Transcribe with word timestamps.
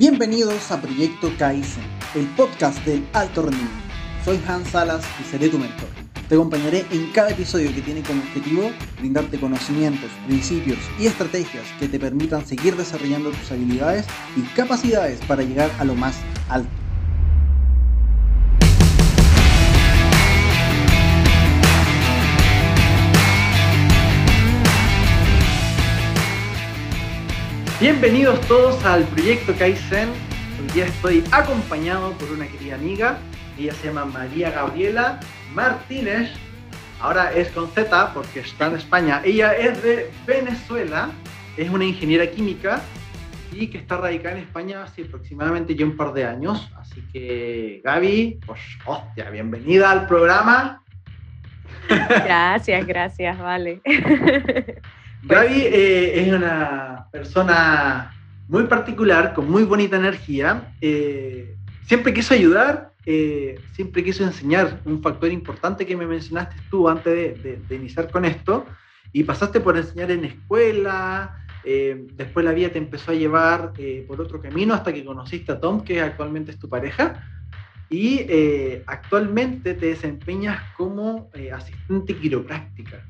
Bienvenidos 0.00 0.72
a 0.72 0.80
Proyecto 0.80 1.30
Kaizen, 1.38 1.84
el 2.14 2.24
podcast 2.28 2.82
del 2.86 3.06
alto 3.12 3.42
rendimiento. 3.42 3.84
Soy 4.24 4.40
Hans 4.48 4.70
Salas 4.70 5.04
y 5.20 5.24
seré 5.24 5.50
tu 5.50 5.58
mentor. 5.58 5.90
Te 6.26 6.36
acompañaré 6.36 6.86
en 6.90 7.12
cada 7.12 7.32
episodio 7.32 7.70
que 7.74 7.82
tiene 7.82 8.02
como 8.02 8.22
objetivo 8.22 8.70
brindarte 8.98 9.38
conocimientos, 9.38 10.10
principios 10.26 10.78
y 10.98 11.04
estrategias 11.04 11.66
que 11.78 11.86
te 11.86 12.00
permitan 12.00 12.46
seguir 12.46 12.76
desarrollando 12.76 13.28
tus 13.30 13.52
habilidades 13.52 14.06
y 14.38 14.40
capacidades 14.56 15.20
para 15.26 15.42
llegar 15.42 15.70
a 15.78 15.84
lo 15.84 15.94
más 15.94 16.16
alto. 16.48 16.79
Bienvenidos 27.80 28.38
todos 28.42 28.84
al 28.84 29.04
proyecto 29.04 29.54
Kaizen. 29.56 30.10
Hoy 30.10 30.70
día 30.74 30.84
estoy 30.84 31.24
acompañado 31.32 32.12
por 32.18 32.30
una 32.30 32.46
querida 32.46 32.74
amiga. 32.74 33.16
Ella 33.58 33.72
se 33.72 33.86
llama 33.86 34.04
María 34.04 34.50
Gabriela 34.50 35.18
Martínez. 35.54 36.30
Ahora 37.00 37.32
es 37.32 37.48
con 37.52 37.70
Z 37.70 38.12
porque 38.12 38.40
está 38.40 38.66
en 38.66 38.76
España. 38.76 39.22
Ella 39.24 39.54
es 39.54 39.82
de 39.82 40.10
Venezuela. 40.26 41.08
Es 41.56 41.70
una 41.70 41.86
ingeniera 41.86 42.30
química 42.30 42.82
y 43.50 43.68
que 43.68 43.78
está 43.78 43.96
radicada 43.96 44.36
en 44.36 44.44
España 44.44 44.82
hace 44.82 45.04
aproximadamente 45.04 45.74
ya 45.74 45.86
un 45.86 45.96
par 45.96 46.12
de 46.12 46.26
años. 46.26 46.70
Así 46.76 47.00
que, 47.10 47.80
Gaby, 47.82 48.40
pues, 48.44 48.60
hostia, 48.84 49.30
bienvenida 49.30 49.90
al 49.90 50.06
programa. 50.06 50.82
Gracias, 51.88 52.86
gracias, 52.86 53.38
vale. 53.38 53.80
Gaby 55.22 55.60
eh, 55.60 56.20
es 56.22 56.32
una 56.32 57.06
persona 57.12 58.14
muy 58.48 58.64
particular, 58.64 59.34
con 59.34 59.50
muy 59.50 59.64
bonita 59.64 59.96
energía. 59.96 60.72
Eh, 60.80 61.56
siempre 61.86 62.14
quiso 62.14 62.32
ayudar, 62.32 62.92
eh, 63.04 63.60
siempre 63.72 64.02
quiso 64.02 64.24
enseñar. 64.24 64.80
Un 64.86 65.02
factor 65.02 65.30
importante 65.30 65.84
que 65.84 65.96
me 65.96 66.06
mencionaste 66.06 66.56
tú 66.70 66.88
antes 66.88 67.42
de, 67.42 67.74
iniciar 67.74 68.10
con 68.10 68.24
esto. 68.24 68.64
Y 69.12 69.24
pasaste 69.24 69.60
por 69.60 69.76
enseñar 69.76 70.10
en 70.10 70.24
escuela, 70.24 71.36
después 71.64 72.44
la 72.44 72.52
vida 72.52 72.70
te 72.70 72.78
empezó 72.78 73.10
a 73.10 73.14
llevar 73.14 73.72
por 74.06 74.20
otro 74.20 74.40
camino 74.40 74.72
hasta 74.72 74.92
que 74.92 75.04
conociste 75.04 75.50
a 75.50 75.60
Tom, 75.60 75.82
que 75.82 76.00
actualmente 76.00 76.52
es 76.52 76.58
tu 76.58 76.68
pareja. 76.68 77.28
Y 77.90 78.24
actualmente 78.86 79.74
te 79.74 79.86
desempeñas 79.86 80.62
como 80.76 81.28
asistente 81.52 82.16
quiropráctica. 82.16 83.04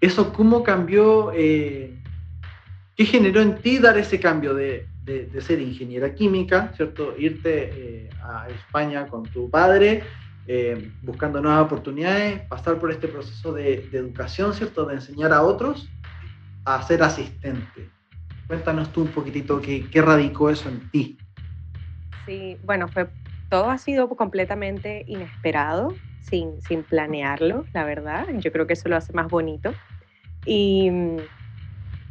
¿Eso 0.00 0.32
cómo 0.32 0.62
cambió? 0.62 1.32
Eh, 1.34 1.98
¿Qué 2.96 3.04
generó 3.04 3.40
en 3.40 3.56
ti 3.56 3.78
dar 3.78 3.98
ese 3.98 4.18
cambio 4.18 4.54
de, 4.54 4.86
ser 5.40 5.60
ingeniera 5.60 6.14
química, 6.14 6.72
¿cierto? 6.76 7.14
Irte 7.18 7.70
eh, 7.72 8.10
a 8.22 8.48
España 8.48 9.06
con 9.08 9.24
tu 9.24 9.50
padre, 9.50 10.04
eh, 10.46 10.92
buscando 11.02 11.40
nuevas 11.40 11.62
oportunidades, 11.62 12.40
pasar 12.42 12.78
por 12.78 12.90
este 12.90 13.08
proceso 13.08 13.52
de, 13.52 13.88
educación, 13.92 14.54
¿cierto? 14.54 14.86
De 14.86 14.94
enseñar 14.94 15.32
a 15.32 15.42
otros 15.42 15.88
a 16.64 16.80
ser 16.82 17.02
asistente. 17.02 17.90
Cuéntanos 18.46 18.92
tú 18.92 19.02
un 19.02 19.08
poquitito 19.08 19.60
qué, 19.60 19.88
qué 19.90 20.00
radicó 20.00 20.50
eso 20.50 20.68
en 20.68 20.90
ti. 20.90 21.18
Sí, 22.26 22.56
bueno, 22.64 22.86
fue, 22.88 23.08
todo 23.48 23.70
ha 23.70 23.78
sido 23.78 24.08
completamente 24.08 25.04
inesperado, 25.08 25.94
sin, 26.22 26.60
sin 26.62 26.82
planearlo, 26.82 27.64
la 27.72 27.84
verdad. 27.84 28.26
Yo 28.38 28.52
creo 28.52 28.66
que 28.66 28.74
eso 28.74 28.88
lo 28.88 28.96
hace 28.96 29.12
más 29.12 29.28
bonito. 29.28 29.72
Y 30.44 30.90
mm, 30.90 31.16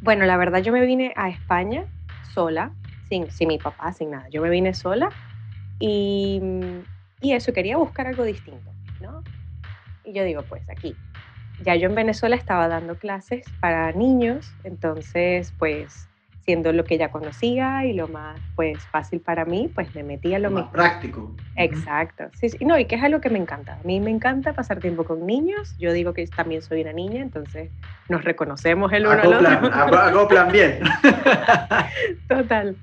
bueno, 0.02 0.26
la 0.26 0.38
verdad 0.38 0.62
yo 0.62 0.72
me 0.72 0.86
vine 0.86 1.14
a 1.16 1.30
España 1.30 1.86
sola, 2.34 2.72
sin, 3.08 3.30
sin 3.32 3.48
mi 3.48 3.58
papá, 3.58 3.94
sin 3.94 4.12
nada. 4.12 4.28
Yo 4.30 4.42
me 4.42 4.50
vine 4.50 4.74
sola 4.74 5.10
y, 5.80 6.40
mm, 6.42 6.80
y 7.22 7.34
eso, 7.34 7.54
quería 7.54 7.78
buscar 7.78 8.08
algo 8.08 8.24
distinto, 8.24 8.72
¿no? 9.02 9.24
Y 10.04 10.14
yo 10.14 10.24
digo, 10.24 10.44
pues 10.44 10.70
aquí. 10.70 10.96
Ya 11.62 11.76
yo 11.76 11.90
en 11.90 11.96
Venezuela 11.96 12.36
estaba 12.36 12.68
dando 12.70 12.96
clases 12.96 13.46
para 13.60 13.92
niños, 13.92 14.54
entonces 14.64 15.54
pues 15.60 16.09
siendo 16.50 16.74
lo 16.74 16.84
que 16.84 16.98
ya 16.98 17.10
conocía 17.10 17.86
y 17.86 17.94
lo 17.94 18.08
más 18.08 18.42
pues 18.56 18.80
fácil 18.88 19.20
para 19.20 19.46
mí, 19.46 19.70
pues 19.72 19.94
me 19.94 20.02
metí 20.02 20.34
a 20.34 20.40
lo, 20.40 20.50
más 20.50 20.68
práctico. 20.70 21.36
Exacto. 21.56 22.24
Sí, 22.34 22.50
sí, 22.50 22.66
no, 22.66 22.76
y 22.80 22.86
que 22.86 22.96
es 22.96 23.04
algo 23.04 23.22
que 23.22 23.30
me 23.30 23.38
encanta. 23.38 23.74
A 23.74 23.86
mí 23.86 24.00
me 24.00 24.10
encanta 24.10 24.54
pasar 24.54 24.80
tiempo 24.80 25.04
con 25.04 25.28
niños. 25.28 25.76
Yo 25.78 25.94
digo 25.94 26.16
que 26.16 26.26
también 26.26 26.64
soy 26.64 26.82
una 26.82 26.92
niña, 26.92 27.22
entonces 27.22 27.70
nos 28.08 28.24
reconocemos 28.24 28.92
el 28.94 29.06
uno 29.06 29.22
al 29.22 29.32
otro. 29.32 29.72
Acoplan 29.72 30.52
bien. 30.52 30.80
Total. 32.28 32.76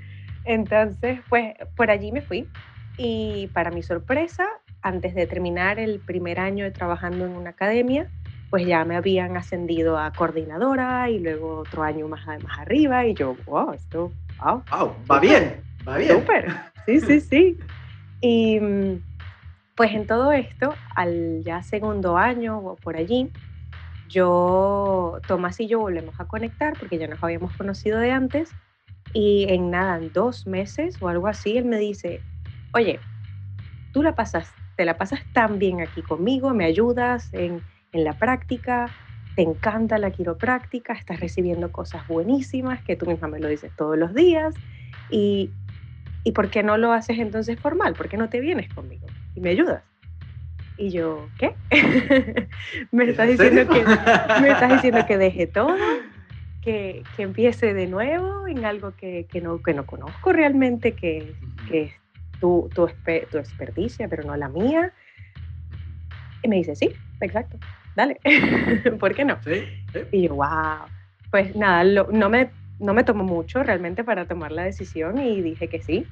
Entonces, 0.45 1.19
pues 1.29 1.55
por 1.75 1.91
allí 1.91 2.13
me 2.13 2.21
fui 2.21 2.49
y 2.97 3.49
para 3.53 3.73
mi 3.73 3.83
sorpresa, 3.83 4.47
antes 4.81 5.17
de 5.17 5.27
terminar 5.27 5.81
el 5.81 5.99
primer 5.99 6.39
año 6.39 6.63
de 6.63 6.71
trabajando 6.71 7.25
en 7.25 7.33
una 7.33 7.51
academia, 7.51 8.07
pues 8.51 8.67
ya 8.67 8.85
me 8.85 8.97
habían 8.97 9.37
ascendido 9.37 9.99
a 9.99 10.11
coordinadora 10.13 11.11
y 11.11 11.19
luego 11.19 11.59
otro 11.59 11.83
año 11.83 12.09
más, 12.09 12.27
más 12.27 12.59
arriba 12.59 13.05
y 13.07 13.15
yo, 13.15 13.37
wow, 13.47 13.73
esto, 13.73 14.13
wow. 14.43 14.63
Wow, 14.71 14.95
va 15.11 15.21
bien, 15.21 15.63
va 15.87 15.99
bien. 15.99 16.21
Súper, 16.21 16.53
sí, 16.87 17.01
sí, 17.01 17.21
sí. 17.31 17.59
Y 18.21 18.61
pues 19.77 19.93
en 19.93 20.07
todo 20.07 20.33
esto, 20.33 20.75
al 20.95 21.43
ya 21.45 21.63
segundo 21.63 22.17
año 22.17 22.59
o 22.59 22.77
por 22.77 22.97
allí, 22.97 23.31
yo, 24.09 25.21
Tomás 25.27 25.61
y 25.61 25.67
yo 25.67 25.81
volvemos 25.81 26.19
a 26.19 26.25
conectar 26.25 26.75
porque 26.79 26.99
ya 26.99 27.09
nos 27.09 27.23
habíamos 27.23 27.53
conocido 27.57 27.99
de 27.99 28.13
antes 28.13 28.51
y 29.13 29.47
en 29.49 29.71
nada, 29.71 29.97
en 29.97 30.13
dos 30.13 30.47
meses 30.47 30.97
o 31.01 31.09
algo 31.09 31.27
así, 31.27 31.57
él 31.57 31.65
me 31.65 31.79
dice, 31.79 32.21
oye, 32.73 33.01
tú 33.93 34.03
la 34.03 34.15
pasas, 34.15 34.53
te 34.77 34.85
la 34.85 34.97
pasas 34.97 35.21
tan 35.33 35.59
bien 35.59 35.81
aquí 35.81 36.03
conmigo, 36.03 36.55
me 36.55 36.65
ayudas 36.65 37.33
en 37.35 37.61
en 37.97 38.05
la 38.05 38.13
práctica, 38.13 38.91
te 39.35 39.43
encanta 39.43 39.99
la 39.99 40.11
quiropráctica, 40.11 40.93
estás 40.93 41.19
recibiendo 41.21 41.73
cosas 41.73 42.07
buenísimas 42.07 42.83
que 42.83 42.97
tú 42.97 43.07
misma 43.07 43.29
me 43.29 43.41
lo 43.41 43.49
dices 43.49 43.73
todos 43.75 43.99
los 43.99 44.15
días 44.15 44.55
y, 45.11 45.51
y 46.25 46.33
¿por 46.33 46.51
qué 46.51 46.63
no 46.63 46.77
lo 46.77 46.93
haces 46.93 47.19
entonces 47.19 47.59
formal? 47.59 47.95
¿Por 47.95 48.09
qué 48.09 48.17
no 48.17 48.29
te 48.29 48.41
vienes 48.41 48.73
conmigo 48.73 49.07
y 49.35 49.41
me 49.41 49.51
ayudas? 49.51 49.83
Y 50.79 50.91
yo, 50.91 51.29
¿qué? 51.39 51.55
me, 52.93 53.05
estás 53.05 53.29
diciendo 53.29 53.67
que, 53.67 53.83
me 54.43 54.51
estás 54.51 54.73
diciendo 54.75 55.07
que 55.07 55.17
deje 55.17 55.47
todo, 55.47 55.75
que, 56.61 57.03
que 57.17 57.23
empiece 57.23 57.73
de 57.73 57.87
nuevo 57.87 58.47
en 58.47 58.65
algo 58.67 58.95
que, 58.95 59.27
que, 59.31 59.41
no, 59.41 59.63
que 59.63 59.73
no 59.73 59.87
conozco 59.87 60.33
realmente, 60.33 60.93
que, 60.93 61.35
que 61.69 61.83
es 61.85 61.93
tu, 62.41 62.69
tu, 62.75 62.91
tu 63.31 63.39
experticia, 63.39 64.07
pero 64.09 64.23
no 64.23 64.37
la 64.37 64.51
mía. 64.51 64.93
Y 66.43 66.49
me 66.49 66.57
dice, 66.57 66.77
sí, 66.77 66.91
exacto 67.21 67.59
dale, 67.97 68.21
¿por 69.01 69.15
qué 69.15 69.25
no? 69.25 69.39
Sí, 69.43 69.65
Y 70.13 70.29
yo, 70.29 70.37
wow. 70.37 70.87
Pues 71.31 71.57
nada, 71.57 71.83
no, 71.85 72.29
me, 72.29 72.51
no 72.79 72.95
me 72.95 73.03
tomó 73.03 73.25
mucho 73.25 73.63
realmente 73.63 74.05
para 74.05 74.27
tomar 74.27 74.53
la 74.53 74.63
decisión 74.63 75.19
y 75.19 75.43
dije 75.43 75.69
que 75.69 75.83
sí. 75.83 76.07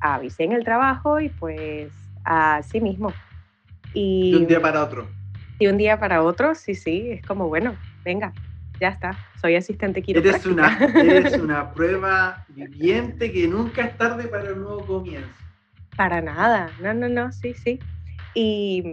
Avisé 0.00 0.44
en 0.44 0.52
el 0.52 0.64
trabajo 0.64 1.20
y 1.20 1.28
pues 1.30 1.92
así 2.24 2.80
mismo. 2.80 3.12
Y, 3.94 4.32
de 4.32 4.38
un 4.38 4.46
día 4.46 4.60
para 4.60 4.82
otro. 4.82 5.08
Y 5.58 5.66
un 5.66 5.78
día 5.78 5.98
para 5.98 6.22
otro, 6.22 6.54
sí, 6.54 6.74
sí, 6.74 7.10
es 7.10 7.22
como, 7.22 7.48
bueno, 7.48 7.76
venga, 8.04 8.32
ya 8.80 8.88
está, 8.88 9.16
soy 9.40 9.56
asistente 9.56 10.02
quiropráctica. 10.02 10.48
Eres 10.48 10.94
una, 10.94 11.02
eres 11.02 11.38
una 11.40 11.72
prueba 11.72 12.44
viviente 12.48 13.30
que 13.30 13.46
nunca 13.46 13.82
es 13.82 13.96
tarde 13.96 14.26
para 14.26 14.52
un 14.52 14.62
nuevo 14.62 14.86
comienzo. 14.86 15.28
Para 15.96 16.22
nada, 16.22 16.70
no, 16.80 16.94
no, 16.94 17.08
no, 17.08 17.30
sí, 17.30 17.52
sí. 17.52 17.78
Y, 18.34 18.92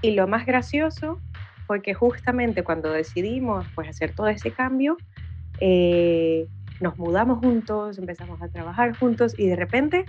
y 0.00 0.12
lo 0.12 0.28
más 0.28 0.46
gracioso 0.46 1.20
fue 1.66 1.82
que 1.82 1.94
justamente 1.94 2.62
cuando 2.62 2.90
decidimos 2.90 3.66
pues, 3.74 3.88
hacer 3.88 4.12
todo 4.14 4.28
ese 4.28 4.50
cambio, 4.50 4.96
eh, 5.60 6.46
nos 6.80 6.98
mudamos 6.98 7.38
juntos, 7.38 7.98
empezamos 7.98 8.40
a 8.42 8.48
trabajar 8.48 8.96
juntos 8.96 9.34
y 9.38 9.46
de 9.46 9.56
repente 9.56 10.04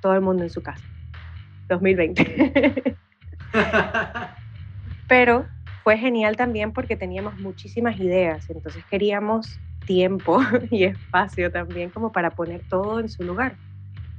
todo 0.00 0.14
el 0.14 0.20
mundo 0.20 0.42
en 0.42 0.50
su 0.50 0.62
casa. 0.62 0.84
2020. 1.68 2.96
Pero 5.08 5.46
fue 5.82 5.98
genial 5.98 6.36
también 6.36 6.72
porque 6.72 6.96
teníamos 6.96 7.38
muchísimas 7.38 7.98
ideas, 7.98 8.48
entonces 8.50 8.84
queríamos 8.90 9.58
tiempo 9.86 10.40
y 10.70 10.84
espacio 10.84 11.50
también 11.50 11.90
como 11.90 12.12
para 12.12 12.30
poner 12.30 12.62
todo 12.68 13.00
en 13.00 13.08
su 13.08 13.22
lugar 13.24 13.56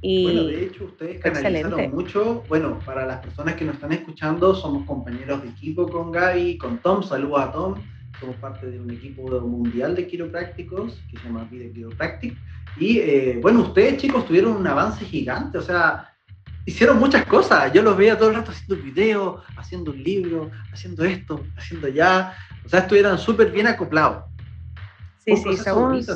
bueno, 0.04 0.44
de 0.44 0.64
hecho, 0.64 0.84
ustedes 0.84 1.20
canalizaron 1.20 1.90
mucho. 1.90 2.44
Bueno, 2.48 2.78
para 2.84 3.06
las 3.06 3.20
personas 3.20 3.54
que 3.54 3.64
nos 3.64 3.76
están 3.76 3.92
escuchando, 3.92 4.54
somos 4.54 4.84
compañeros 4.84 5.42
de 5.42 5.48
equipo 5.48 5.88
con 5.88 6.12
Gaby, 6.12 6.58
con 6.58 6.78
Tom. 6.78 7.02
Saludos 7.02 7.40
a 7.40 7.52
Tom. 7.52 7.74
Somos 8.20 8.36
parte 8.36 8.70
de 8.70 8.78
un 8.78 8.90
equipo 8.90 9.22
mundial 9.40 9.96
de 9.96 10.06
quiroprácticos 10.06 11.00
que 11.10 11.18
se 11.18 11.24
llama 11.24 11.48
Vida 11.50 11.72
Chiropractic. 11.72 12.36
Y 12.76 12.98
eh, 12.98 13.38
bueno, 13.40 13.62
ustedes, 13.62 13.96
chicos, 13.96 14.26
tuvieron 14.26 14.56
un 14.56 14.66
avance 14.66 15.04
gigante. 15.06 15.56
O 15.56 15.62
sea, 15.62 16.12
hicieron 16.66 16.98
muchas 16.98 17.24
cosas. 17.24 17.72
Yo 17.72 17.82
los 17.82 17.96
veía 17.96 18.18
todo 18.18 18.28
el 18.28 18.36
rato 18.36 18.50
haciendo 18.50 18.76
videos, 18.84 19.42
haciendo 19.56 19.90
un 19.92 20.02
libro, 20.02 20.50
haciendo 20.70 21.04
esto, 21.04 21.42
haciendo 21.56 21.86
allá. 21.86 22.34
O 22.64 22.68
sea, 22.68 22.80
estuvieran 22.80 23.18
súper 23.18 23.50
bien 23.50 23.66
acoplados. 23.66 24.24
Sí, 25.24 25.34
sí, 25.36 25.56
somos, 25.56 26.06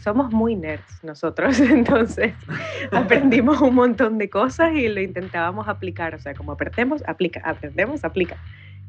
somos 0.00 0.32
muy 0.32 0.56
nerds 0.56 1.04
nosotros, 1.04 1.60
entonces 1.60 2.34
aprendimos 2.92 3.60
un 3.60 3.74
montón 3.74 4.18
de 4.18 4.28
cosas 4.28 4.72
y 4.74 4.88
lo 4.88 5.00
intentábamos 5.00 5.68
aplicar, 5.68 6.14
o 6.14 6.18
sea, 6.18 6.34
como 6.34 6.52
aprendemos, 6.52 7.02
aplica, 7.06 7.40
aprendemos, 7.44 8.04
aplica. 8.04 8.36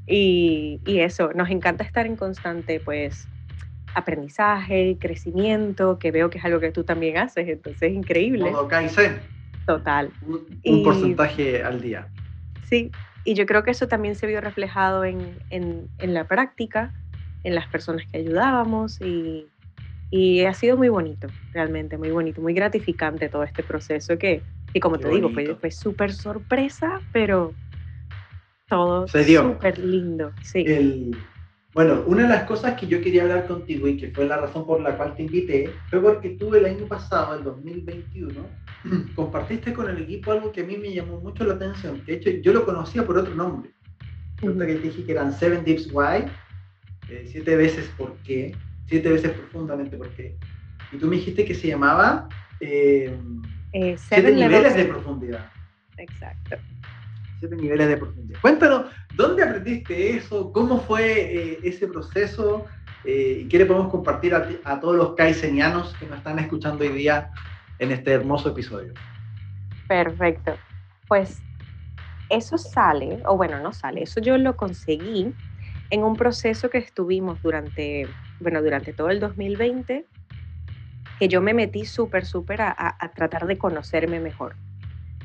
Y, 0.08 0.80
y 0.86 1.00
eso, 1.00 1.31
nos 1.34 1.50
encanta 1.50 1.84
estar 1.84 2.06
en 2.06 2.16
constante, 2.16 2.80
pues, 2.80 3.28
aprendizaje, 3.94 4.98
crecimiento, 5.00 6.00
que 6.00 6.12
veo 6.12 6.30
que 6.30 6.40
es 6.40 6.46
algo 6.46 6.60
que 6.60 6.72
tú 6.72 6.84
también 6.84 7.18
haces, 7.18 7.48
entonces 7.48 7.84
es 7.84 7.94
increíble. 7.94 8.50
Modo 8.50 8.68
Kaizen. 8.68 9.19
Total. 9.66 10.12
Un, 10.63 10.84
porcentaje 10.84 11.62
al 11.63 11.81
día. 11.81 12.08
Sí, 12.68 12.90
y 13.25 13.36
yo 13.36 13.46
creo 13.46 13.63
que 13.63 13.72
eso 13.72 13.88
también 13.88 14.16
se 14.16 14.25
vio 14.28 14.42
reflejado 14.42 15.04
en, 15.04 15.38
en, 15.50 15.88
en 16.00 16.13
la 16.13 16.24
práctica, 16.24 16.94
en 17.44 17.54
las 17.54 17.68
personas 17.68 18.06
que 18.12 18.18
ayudábamos 18.18 19.00
y, 19.02 19.48
y, 20.12 20.42
ha 20.42 20.54
sido 20.54 20.78
muy 20.78 20.90
bonito, 20.90 21.28
realmente, 21.54 21.98
muy 21.98 22.12
bonito, 22.12 22.42
muy 22.42 22.54
gratificante 22.54 23.30
todo 23.30 23.44
este 23.44 23.63
proceso 23.63 24.18
que, 24.18 24.44
y 24.74 24.80
como 24.80 25.00
te 25.00 25.10
digo, 25.10 25.30
fue, 25.30 25.56
fue 25.56 25.72
súper 25.72 26.13
sorpresa, 26.13 27.02
pero 27.12 27.54
todo 28.68 29.08
súper 29.08 29.80
lindo. 29.80 30.31
Sí. 30.44 30.63
El, 30.68 31.16
bueno, 31.74 32.04
una 32.06 32.24
de 32.24 32.30
las 32.30 32.44
cosas 32.44 32.78
que 32.78 32.86
yo 32.86 33.00
quería 33.02 33.24
hablar 33.24 33.48
contigo 33.48 33.88
y 33.88 33.96
que 33.96 34.12
fue 34.12 34.25
la 34.25 34.36
razón 34.36 34.66
por 34.66 34.81
la 34.81 34.98
cual 34.98 35.16
te 35.16 35.24
invité 35.24 35.69
fue 35.90 36.02
porque 36.02 36.31
tú 36.31 36.54
el 36.54 36.66
año 36.66 36.86
pasado, 36.86 37.36
el 37.36 37.46
2021, 37.46 38.34
compartiste 39.16 39.72
con 39.72 39.90
el 39.90 40.00
equipo 40.00 40.34
algo 40.34 40.52
que 40.52 40.62
a 40.62 40.66
mí 40.66 40.75
me 40.78 40.94
llamó 40.94 41.22
mucho 41.22 41.46
la 41.46 41.54
atención. 41.54 42.04
De 42.06 42.16
hecho, 42.16 42.30
yo 42.30 42.52
lo 42.52 42.66
conocía 42.66 43.06
por 43.06 43.18
otro 43.18 43.34
nombre. 43.36 43.72
Resulta 44.38 44.68
que 44.68 44.75
te 44.75 44.81
dije 44.81 45.06
que 45.06 45.12
eran 45.13 45.31
Seven 45.31 45.63
Dips 45.63 45.90
Why, 45.94 46.25
eh, 47.10 47.25
siete 47.31 47.56
veces 47.56 47.90
por 47.98 48.18
qué, 48.18 48.54
siete 48.91 49.09
veces 49.09 49.31
profundamente 49.31 49.97
por 49.97 50.09
qué. 50.09 50.38
Y 50.91 50.97
tú 50.97 51.07
me 51.07 51.15
dijiste 51.15 51.45
que 51.45 51.55
se 51.55 51.69
llamaba 51.69 52.29
eh, 52.59 53.17
eh, 53.73 53.95
siete 53.97 54.31
niveles 54.31 54.75
de 54.75 54.85
profundidad. 54.85 55.49
Exacto 55.97 56.57
siete 57.41 57.55
niveles 57.55 57.88
de 57.88 57.97
profundidad. 57.97 58.39
Cuéntanos, 58.39 58.85
¿dónde 59.15 59.43
aprendiste 59.43 60.15
eso? 60.15 60.53
¿Cómo 60.53 60.79
fue 60.79 61.53
eh, 61.53 61.59
ese 61.63 61.88
proceso? 61.88 62.65
Eh, 63.03 63.41
¿Y 63.41 63.47
qué 63.47 63.57
le 63.57 63.65
podemos 63.65 63.89
compartir 63.89 64.35
a, 64.35 64.79
todos 64.79 64.95
los 64.95 65.15
kaisenianos 65.15 65.95
que 65.99 66.05
nos 66.05 66.19
están 66.19 66.38
escuchando 66.38 66.83
hoy 66.83 66.91
día 66.91 67.31
en 67.79 67.91
este 67.91 68.11
hermoso 68.11 68.49
episodio? 68.49 68.93
Perfecto. 69.88 70.55
Pues 71.07 71.41
eso 72.29 72.59
sale, 72.59 73.19
o 73.25 73.35
bueno, 73.35 73.59
no 73.59 73.73
sale, 73.73 74.03
eso 74.03 74.21
yo 74.21 74.38
lo 74.38 74.55
conseguí 74.55 75.33
en 75.89 76.03
un 76.03 76.15
proceso 76.15 76.69
que 76.69 76.77
estuvimos 76.77 77.41
durante, 77.41 78.07
bueno, 78.41 78.61
durante 78.61 78.93
todo 78.93 79.09
el 79.09 79.19
2020, 79.19 80.05
que 81.19 81.27
yo 81.27 81.41
me 81.41 81.53
metí 81.53 81.85
súper, 81.85 82.25
súper 82.25 82.61
a, 82.61 82.75
a, 82.77 83.11
tratar 83.13 83.45
de 83.45 83.57
conocerme 83.57 84.19
mejor. 84.19 84.55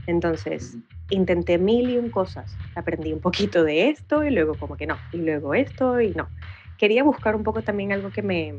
Entonces, 0.07 0.77
intenté 1.11 1.59
mil 1.59 1.91
y 1.91 1.97
un 1.97 2.11
cosas. 2.11 2.57
Aprendí 2.75 3.13
un 3.13 3.21
poquito 3.21 3.65
de 3.65 3.89
esto 3.89 4.23
y 4.23 4.31
luego 4.31 4.55
como 4.55 4.77
que 4.77 4.87
no, 4.87 4.97
y 5.13 5.19
luego 5.19 5.55
esto 5.55 6.01
y 6.01 6.11
no. 6.11 6.29
Quería 6.79 7.03
buscar 7.03 7.35
un 7.35 7.43
poco 7.43 7.63
también 7.63 7.93
algo 7.93 8.11
que 8.11 8.23
me, 8.23 8.55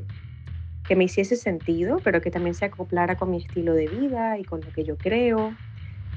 que 0.88 0.96
me 0.96 1.04
hiciese 1.04 1.36
sentido, 1.36 2.00
pero 2.04 2.22
que 2.22 2.32
también 2.32 2.56
se 2.56 2.66
acoplara 2.66 3.16
con 3.16 3.30
mi 3.30 3.38
estilo 3.38 3.74
de 3.74 3.88
vida 3.88 4.40
y 4.40 4.44
con 4.44 4.62
lo 4.62 4.72
que 4.72 4.84
yo 4.84 4.98
creo. 4.98 5.54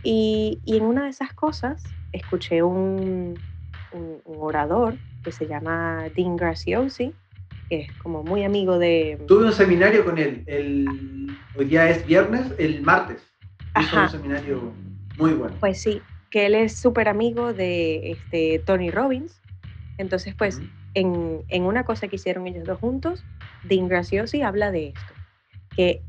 Y, 0.03 0.61
y 0.65 0.79
en 0.79 0.85
una 0.85 1.05
de 1.05 1.11
esas 1.11 1.35
cosas 1.35 1.83
escuché 2.13 2.63
un, 2.63 3.39
un, 3.93 4.21
orador 4.25 4.95
que 5.23 5.33
se 5.33 5.47
llama 5.47 6.05
Dean 6.17 6.37
Graciosi, 6.37 7.15
que 7.71 7.83
es 7.83 7.93
como 7.99 8.25
muy 8.25 8.43
amigo 8.43 8.79
de... 8.79 9.17
Tuve 9.29 9.47
un 9.47 9.53
seminario 9.53 10.05
con 10.05 10.19
él, 10.19 10.43
el, 10.47 10.87
hoy 11.57 11.67
día 11.67 11.89
es 11.89 12.05
viernes, 12.05 12.53
el 12.59 12.83
martes. 12.83 13.23
Hizo 13.81 14.01
un 14.01 14.09
seminario 14.09 14.73
muy 15.17 15.35
bueno. 15.35 15.55
Pues 15.61 15.81
sí, 15.81 16.03
que 16.31 16.47
él 16.47 16.57
es 16.57 16.77
súper 16.77 17.09
amigo 17.09 17.55
de 17.55 18.11
este, 18.11 18.59
Tony 18.67 18.91
Robbins. 18.91 19.41
Entonces, 19.99 20.35
pues, 20.35 20.61
en, 20.95 21.43
en, 21.49 21.63
una 21.63 21.85
cosa 21.85 22.09
que 22.09 22.17
hicieron 22.17 22.49
ellos 22.49 22.65
dos 22.65 22.81
juntos, 22.81 23.25
Dean 23.63 23.87
Graciosi 23.87 24.43
habla 24.43 24.73
de 24.73 24.89
esto, 24.89 25.15
que 25.77 26.03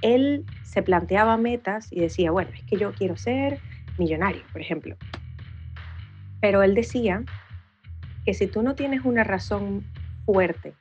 él 0.00 0.46
se 0.62 0.82
planteaba 0.82 1.36
metas 1.36 1.92
y 1.92 2.00
decía, 2.00 2.30
bueno, 2.30 2.50
es 2.54 2.62
que 2.62 2.78
yo 2.78 2.92
quiero 2.92 3.18
ser 3.18 3.60
millonario, 3.98 4.42
por 4.50 4.62
ejemplo. 4.62 4.96
Pero 6.40 6.62
él 6.62 6.74
decía 6.74 7.22
que 8.24 8.32
si 8.32 8.46
tú 8.46 8.62
no 8.62 8.74
tienes 8.74 9.04
una 9.04 9.24
razón 9.24 9.84
fuerte 10.24 10.72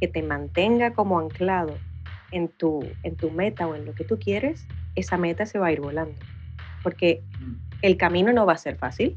que 0.00 0.08
te 0.08 0.22
mantenga 0.22 0.92
como 0.92 1.18
anclado 1.18 1.74
en 2.30 2.48
tu, 2.48 2.86
en 3.02 3.16
tu 3.16 3.30
meta 3.30 3.66
o 3.66 3.74
en 3.74 3.86
lo 3.86 3.94
que 3.94 4.04
tú 4.04 4.18
quieres, 4.18 4.66
esa 4.94 5.16
meta 5.16 5.46
se 5.46 5.58
va 5.58 5.68
a 5.68 5.72
ir 5.72 5.80
volando. 5.80 6.18
Porque 6.82 7.22
el 7.82 7.96
camino 7.96 8.32
no 8.32 8.46
va 8.46 8.54
a 8.54 8.58
ser 8.58 8.76
fácil 8.76 9.16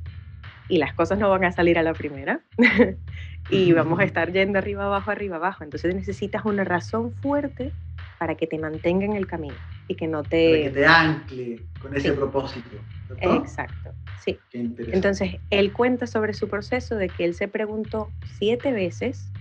y 0.68 0.78
las 0.78 0.94
cosas 0.94 1.18
no 1.18 1.30
van 1.30 1.44
a 1.46 1.52
salir 1.52 1.80
a 1.80 1.84
la 1.84 1.94
primera 1.94 2.42
y 3.50 3.72
vamos 3.74 4.00
a 4.00 4.04
estar 4.04 4.32
yendo 4.32 4.60
arriba 4.60 4.86
abajo, 4.86 5.12
arriba 5.12 5.38
abajo. 5.38 5.64
Entonces 5.64 5.94
necesitas 5.96 6.46
una 6.46 6.64
razón 6.64 7.14
fuerte 7.14 7.72
para 8.20 8.36
que 8.36 8.48
te 8.48 8.60
mantenga 8.60 9.06
en 9.06 9.14
el 9.14 9.28
camino 9.28 9.56
y 9.88 9.96
que 9.96 10.08
no 10.08 10.24
te... 10.24 10.52
Para 10.52 10.64
que 10.64 10.70
te 10.70 10.86
ancle 10.86 11.62
con 11.82 11.96
ese 11.96 12.14
propósito. 12.14 12.78
Exacto, 13.22 13.92
sí. 14.24 14.38
Entonces, 14.54 15.38
él 15.50 15.74
cuenta 15.74 16.06
sobre 16.06 16.34
su 16.34 16.48
proceso 16.48 16.96
de 16.96 17.10
que 17.10 17.26
él 17.26 17.34
se 17.34 17.48
preguntó 17.48 18.12
siete 18.38 18.72
veces 18.72 19.32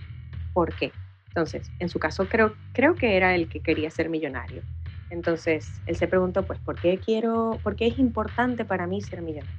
por 0.53 0.73
qué. 0.73 0.91
Entonces, 1.29 1.71
en 1.79 1.89
su 1.89 1.99
caso 1.99 2.27
creo, 2.27 2.55
creo 2.73 2.95
que 2.95 3.15
era 3.15 3.35
el 3.35 3.47
que 3.47 3.59
quería 3.61 3.89
ser 3.89 4.09
millonario. 4.09 4.63
Entonces, 5.09 5.81
él 5.85 5.95
se 5.95 6.07
preguntó, 6.07 6.43
pues, 6.43 6.59
¿por 6.59 6.75
qué 6.79 6.99
quiero, 6.99 7.59
por 7.63 7.75
qué 7.75 7.87
es 7.87 7.97
importante 7.97 8.65
para 8.65 8.85
mí 8.87 9.01
ser 9.01 9.21
millonario? 9.21 9.55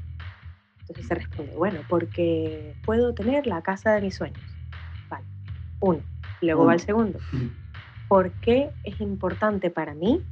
Entonces 0.81 1.06
se 1.06 1.14
responde, 1.14 1.55
bueno, 1.55 1.81
porque 1.88 2.75
puedo 2.84 3.14
tener 3.14 3.46
la 3.46 3.62
casa 3.62 3.93
de 3.93 4.00
mis 4.00 4.17
sueños. 4.17 4.40
Vale, 5.08 5.25
uno. 5.81 6.00
Luego 6.40 6.67
va 6.67 6.75
el 6.75 6.81
segundo. 6.81 7.20
¿Por 8.08 8.32
qué 8.32 8.70
es 8.82 9.00
importante 9.00 9.70
para 9.70 9.94
mí 9.94 10.22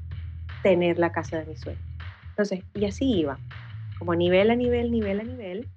tener 0.62 0.99
la 0.99 1.12
casa 1.12 1.38
de 1.38 1.46
mis 1.46 1.61
sueños? 1.61 1.82
Entonces, 2.31 2.64
y 2.75 2.87
así 2.87 3.20
iba, 3.20 3.38
como 3.99 4.14
nivel 4.14 4.50
a 4.50 4.56
nivel, 4.56 4.90
nivel 4.90 5.20
a 5.20 5.25
nivel, 5.25 5.69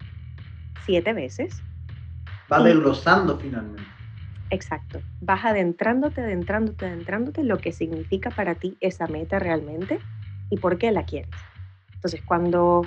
siete 0.85 1.13
veces. 1.13 1.61
Va 2.51 2.63
desglosando 2.63 3.37
finalmente. 3.37 4.00
Exacto. 4.51 5.01
Vas 5.21 5.45
adentrándote, 5.45 6.21
adentrándote, 6.21 6.85
adentrándote 6.85 7.43
lo 7.43 7.57
que 7.57 7.71
significa 7.71 8.29
para 8.31 8.55
ti 8.55 8.77
esa 8.81 9.07
meta 9.07 9.39
realmente 9.39 9.97
y 10.49 10.57
por 10.57 10.77
qué 10.77 10.91
la 10.91 11.03
quieres. 11.05 11.31
Entonces, 11.95 12.21
cuando, 12.25 12.85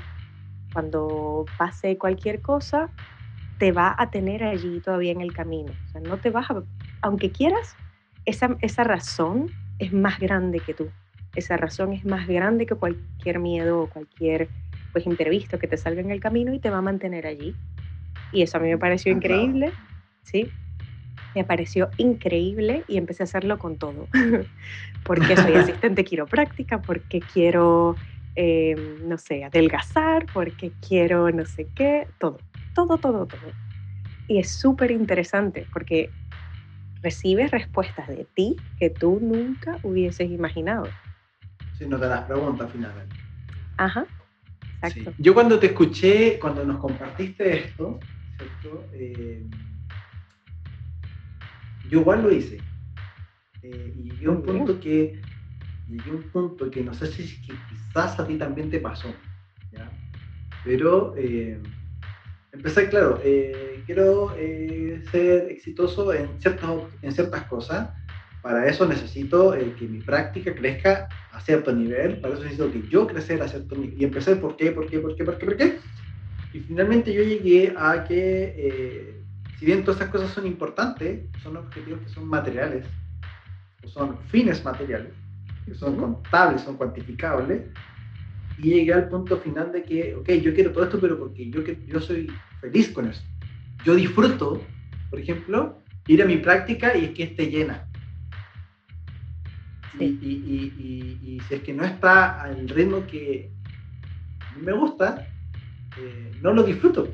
cuando 0.73 1.47
pase 1.56 1.97
cualquier 1.97 2.42
cosa, 2.42 2.90
te 3.59 3.73
va 3.73 3.94
a 3.99 4.11
tener 4.11 4.44
allí 4.44 4.80
todavía 4.80 5.12
en 5.12 5.23
el 5.23 5.33
camino. 5.33 5.71
O 5.73 5.88
sea, 5.88 6.02
no 6.02 6.18
te 6.18 6.30
vas 6.30 6.50
a, 6.50 6.62
aunque 7.00 7.33
quieras, 7.33 7.76
esa, 8.26 8.56
esa 8.61 8.85
razón 8.85 9.49
es 9.78 9.92
más 9.92 10.18
grande 10.21 10.61
que 10.61 10.75
tú. 10.75 10.90
Esa 11.35 11.56
razón 11.56 11.94
es 11.94 12.04
más 12.04 12.28
grande 12.28 12.66
que 12.66 12.75
cualquier 12.75 13.38
miedo 13.38 13.80
o 13.80 13.88
cualquier 13.88 14.50
pues, 14.92 15.06
imprevisto 15.06 15.59
que 15.59 15.66
te 15.66 15.78
salga 15.78 16.02
en 16.02 16.11
el 16.11 16.21
camino 16.21 16.52
y 16.52 16.59
te 16.59 16.71
va 16.71 16.78
a 16.78 16.83
mantener 16.83 17.26
allí. 17.26 17.56
Y 18.33 18.42
eso 18.42 18.59
a 18.59 18.61
mí 18.61 18.68
me 18.68 18.78
pareció 18.78 19.12
increíble, 19.12 19.73
¿sí? 20.23 20.50
Me 21.35 21.45
pareció 21.45 21.91
increíble 21.99 22.85
y 22.88 22.97
empecé 22.97 23.23
a 23.23 23.25
hacerlo 23.25 23.59
con 23.59 23.76
todo, 23.76 24.09
porque 25.05 25.37
soy 25.37 25.55
asistente 25.55 26.05
quiropráctica, 26.05 26.81
porque 26.81 27.21
quiero, 27.21 27.97
em, 28.35 29.09
no 29.09 29.19
sé, 29.19 29.45
adelgazar, 29.45 30.26
porque 30.33 30.73
quiero 30.87 31.31
no 31.31 31.45
sé 31.45 31.67
qué, 31.75 32.07
todo, 32.19 32.41
todo, 32.75 32.99
todo, 32.99 33.26
todo. 33.26 33.53
Y 34.29 34.38
es 34.38 34.50
súper 34.50 34.91
interesante 34.91 35.67
porque 35.73 36.11
recibes 37.03 37.50
respuestas 37.50 38.09
de 38.09 38.26
ti 38.35 38.57
que 38.79 38.88
tú 38.91 39.19
nunca 39.21 39.79
hubieses 39.83 40.31
imaginado. 40.31 40.88
Si 41.79 41.87
no 41.87 41.99
te 41.99 42.07
las 42.07 42.23
preguntas 42.23 42.71
finalmente. 42.73 43.14
Ajá, 43.76 44.07
exacto. 44.83 45.12
Yo 45.19 45.35
cuando 45.35 45.59
te 45.59 45.67
escuché, 45.67 46.38
cuando 46.38 46.64
nos 46.64 46.79
compartiste 46.79 47.67
esto, 47.67 47.99
¿cierto? 48.38 48.85
Eh, 48.95 49.45
yo 51.95 52.01
igual 52.01 52.23
lo 52.23 52.33
hice. 52.33 52.59
Eh, 53.63 53.95
y 53.97 54.11
llegué 54.11 54.27
a 54.27 54.31
un 54.31 54.43
punto 54.43 54.81
que 54.81 55.21
llegué 55.89 56.11
un 56.11 56.25
punto 56.25 56.69
que 56.69 56.83
no 56.83 56.93
sé 56.93 57.07
si 57.07 57.23
quizás 57.41 58.19
a 58.19 58.27
ti 58.27 58.37
también 58.37 58.69
te 58.69 58.81
pasó. 58.81 59.15
¿ya? 59.71 59.89
Pero 60.65 61.15
eh, 61.17 61.61
empecé, 62.53 62.89
claro, 62.89 63.21
eh, 63.23 63.81
quiero 63.87 64.35
ser 65.13 65.51
exitoso 65.53 66.13
en, 66.13 66.31
en 67.03 67.13
ciertas 67.13 67.43
cosas. 67.45 67.91
Para 68.43 68.67
eso 68.67 68.87
necesito 68.87 69.53
que 69.79 69.87
mi 69.87 70.01
práctica 70.01 70.53
crezca 70.53 71.09
a 71.33 71.41
cierto 71.41 71.73
nivel. 71.73 72.21
Para 72.21 72.35
eso 72.35 72.43
necesito 72.43 72.73
que 72.73 72.83
yo 72.89 73.07
crecer 73.07 73.41
a 73.41 73.49
cierto 73.49 73.77
nivel. 73.77 74.03
Y 74.03 74.05
empecé, 74.05 74.35
¿por 74.37 74.57
qué? 74.57 74.73
¿Por 74.73 74.87
qué? 74.91 74.99
¿Por 74.99 75.15
qué? 75.15 75.25
¿Por 75.25 75.39
qué? 75.39 75.47
¿Por 75.47 75.57
qué? 75.57 75.79
Y 76.53 76.59
finalmente 76.61 77.15
yo 77.15 77.23
llegué 77.23 77.73
a 77.77 78.05
que 78.05 79.24
si 79.59 79.67
bien 79.67 79.85
todas 79.85 80.01
estas 80.01 80.13
cosas 80.13 80.31
son 80.33 80.47
importantes, 80.47 81.27
son 81.43 81.57
objetivos 81.57 82.01
que 82.01 82.09
son 82.09 82.27
materiales, 82.27 82.87
o 83.85 83.89
son 83.89 84.19
fines 84.29 84.65
materiales, 84.65 85.13
que 85.65 85.75
son 85.75 85.97
contables, 85.97 86.63
son 86.63 86.77
cuantificables, 86.77 87.63
y 88.59 88.71
llegué 88.71 88.93
al 88.95 89.09
punto 89.09 89.39
final 89.39 89.73
de 89.73 89.83
que, 89.83 90.15
ok, 90.15 90.31
yo 90.43 90.55
quiero 90.55 90.73
todo 90.73 90.85
esto, 90.85 91.01
pero 91.01 91.19
porque 91.19 91.51
yo, 91.51 91.63
yo 91.63 92.01
soy 92.01 92.31
feliz 92.61 92.91
con 92.91 93.09
eso. 93.09 93.23
Yo 93.85 93.95
disfruto, 93.95 94.63
por 95.11 95.19
ejemplo, 95.19 95.83
ir 96.07 96.23
a 96.23 96.27
mi 96.27 96.37
práctica 96.37 96.97
y 96.97 97.07
es 97.07 97.11
que 97.11 97.25
esté 97.25 97.47
llena. 97.47 97.87
Y, 99.99 100.05
y, 100.05 101.41
si 101.49 101.55
es 101.55 101.63
que 101.63 101.73
no 101.73 101.85
está 101.85 102.43
al 102.43 102.69
ritmo 102.69 103.07
que 103.07 103.51
me 104.61 104.73
gusta, 104.73 105.27
eh, 105.99 106.33
no 106.43 106.53
lo 106.53 106.63
disfruto. 106.63 107.09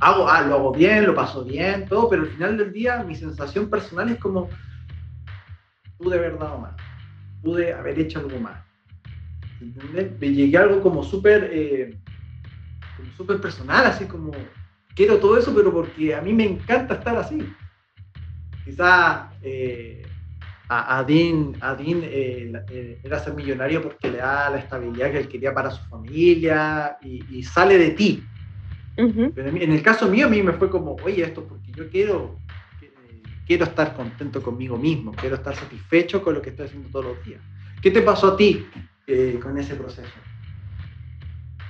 Hago, 0.00 0.28
ah, 0.28 0.42
lo 0.42 0.54
hago 0.54 0.72
bien, 0.72 1.06
lo 1.06 1.14
paso 1.14 1.44
bien, 1.44 1.86
todo, 1.86 2.08
pero 2.08 2.22
al 2.22 2.28
final 2.28 2.56
del 2.58 2.72
día 2.72 3.02
mi 3.04 3.14
sensación 3.14 3.70
personal 3.70 4.10
es 4.10 4.18
como, 4.18 4.48
pude 5.98 6.18
haber 6.18 6.38
dado 6.38 6.58
más, 6.58 6.74
pude 7.42 7.72
haber 7.72 7.98
hecho 7.98 8.18
algo 8.18 8.38
más. 8.40 8.62
Me 9.60 10.30
llegué 10.30 10.58
a 10.58 10.62
algo 10.62 10.82
como 10.82 11.02
súper 11.02 11.48
eh, 11.52 11.96
súper 13.16 13.40
personal, 13.40 13.86
así 13.86 14.06
como, 14.06 14.32
quiero 14.94 15.18
todo 15.18 15.38
eso, 15.38 15.54
pero 15.54 15.72
porque 15.72 16.14
a 16.14 16.20
mí 16.20 16.32
me 16.32 16.44
encanta 16.44 16.94
estar 16.94 17.16
así. 17.16 17.38
Quizá 18.64 19.30
eh, 19.42 20.02
a, 20.68 21.04
Dean, 21.04 21.54
eh, 21.62 22.52
eh, 22.70 23.00
era 23.02 23.18
ser 23.18 23.34
millonario 23.34 23.82
porque 23.82 24.10
le 24.10 24.18
da 24.18 24.50
la 24.50 24.58
estabilidad 24.58 25.12
que 25.12 25.18
él 25.18 25.28
quería 25.28 25.52
para 25.52 25.70
su 25.70 25.84
familia 25.88 26.96
y, 27.02 27.42
sale 27.42 27.78
de 27.78 27.90
ti. 27.90 28.24
Pero 28.96 29.48
en, 29.48 29.72
el 29.72 29.82
caso 29.82 30.08
mío, 30.08 30.26
a 30.26 30.28
mí 30.30 30.42
me 30.42 30.52
fue 30.52 30.70
como, 30.70 30.96
oye, 31.04 31.24
esto 31.24 31.42
porque 31.44 31.72
yo 31.72 31.88
quiero, 31.90 32.36
quiero 33.46 33.64
estar 33.64 33.94
contento 33.94 34.42
conmigo 34.42 34.76
mismo, 34.76 35.12
quiero 35.12 35.36
estar 35.36 35.54
satisfecho 35.56 36.22
con 36.22 36.34
lo 36.34 36.42
que 36.42 36.50
estoy 36.50 36.66
haciendo 36.66 36.88
todos 36.90 37.06
los 37.06 37.24
días. 37.24 37.40
¿Qué 37.82 37.90
te 37.90 38.02
pasó 38.02 38.28
a 38.28 38.36
ti 38.36 38.64
con 39.42 39.58
ese 39.58 39.74
proceso? 39.74 40.08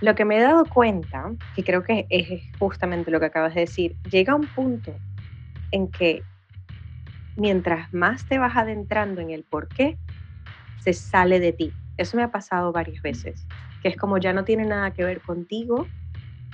Lo 0.00 0.14
que 0.14 0.24
me 0.24 0.38
he 0.38 0.42
dado 0.42 0.66
cuenta, 0.66 1.32
que 1.56 1.64
creo 1.64 1.82
que 1.82 2.06
es 2.10 2.42
justamente 2.58 3.10
lo 3.10 3.20
que 3.20 3.26
acabas 3.26 3.54
de 3.54 3.62
decir, 3.62 3.96
llega 4.10 4.34
un 4.34 4.46
punto 4.46 4.94
en 5.70 5.88
que 5.88 6.22
mientras 7.36 7.92
más 7.92 8.24
te 8.26 8.38
vas 8.38 8.56
adentrando 8.56 9.20
en 9.20 9.30
el 9.30 9.44
por 9.44 9.68
qué, 9.68 9.96
se 10.80 10.92
sale 10.92 11.40
de 11.40 11.52
ti. 11.52 11.72
Eso 11.96 12.16
me 12.16 12.22
ha 12.22 12.30
pasado 12.30 12.70
varias 12.72 13.00
veces, 13.02 13.46
que 13.82 13.88
es 13.88 13.96
como 13.96 14.18
ya 14.18 14.32
no 14.32 14.44
tiene 14.44 14.66
nada 14.66 14.90
que 14.90 15.04
ver 15.04 15.20
contigo, 15.20 15.86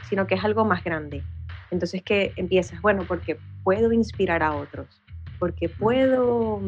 sino 0.09 0.27
que 0.27 0.35
es 0.35 0.45
algo 0.45 0.65
más 0.65 0.83
grande. 0.85 1.23
Entonces 1.71 2.03
que 2.03 2.33
empiezas, 2.37 2.81
bueno, 2.81 3.05
porque 3.07 3.39
puedo 3.63 3.93
inspirar 3.93 4.43
a 4.43 4.55
otros, 4.55 5.03
porque 5.39 5.69
puedo 5.69 6.61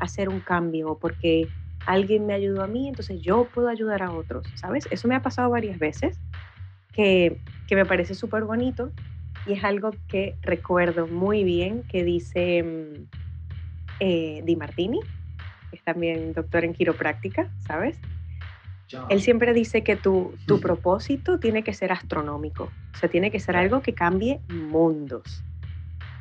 hacer 0.00 0.28
un 0.28 0.40
cambio, 0.40 0.98
porque 1.00 1.48
alguien 1.86 2.26
me 2.26 2.34
ayudó 2.34 2.62
a 2.62 2.66
mí, 2.66 2.88
entonces 2.88 3.20
yo 3.20 3.48
puedo 3.54 3.68
ayudar 3.68 4.02
a 4.02 4.10
otros, 4.10 4.46
¿sabes? 4.54 4.88
Eso 4.90 5.08
me 5.08 5.14
ha 5.14 5.22
pasado 5.22 5.50
varias 5.50 5.78
veces, 5.78 6.18
que, 6.92 7.40
que 7.66 7.76
me 7.76 7.86
parece 7.86 8.14
súper 8.14 8.44
bonito 8.44 8.92
y 9.46 9.54
es 9.54 9.64
algo 9.64 9.92
que 10.08 10.36
recuerdo 10.42 11.06
muy 11.06 11.42
bien 11.42 11.82
que 11.84 12.04
dice 12.04 12.62
mm, 12.62 13.18
eh, 14.00 14.42
Di 14.44 14.56
Martini, 14.56 15.00
que 15.70 15.76
es 15.76 15.82
también 15.82 16.32
doctor 16.32 16.64
en 16.64 16.74
quiropráctica, 16.74 17.50
¿sabes? 17.66 17.98
Él 19.08 19.20
siempre 19.22 19.52
dice 19.52 19.82
que 19.82 19.96
tu, 19.96 20.34
tu 20.46 20.60
propósito 20.60 21.38
tiene 21.38 21.62
que 21.62 21.72
ser 21.72 21.92
astronómico, 21.92 22.64
o 22.64 22.96
sea, 22.96 23.08
tiene 23.08 23.30
que 23.30 23.40
ser 23.40 23.56
algo 23.56 23.82
que 23.82 23.94
cambie 23.94 24.40
mundos. 24.48 25.42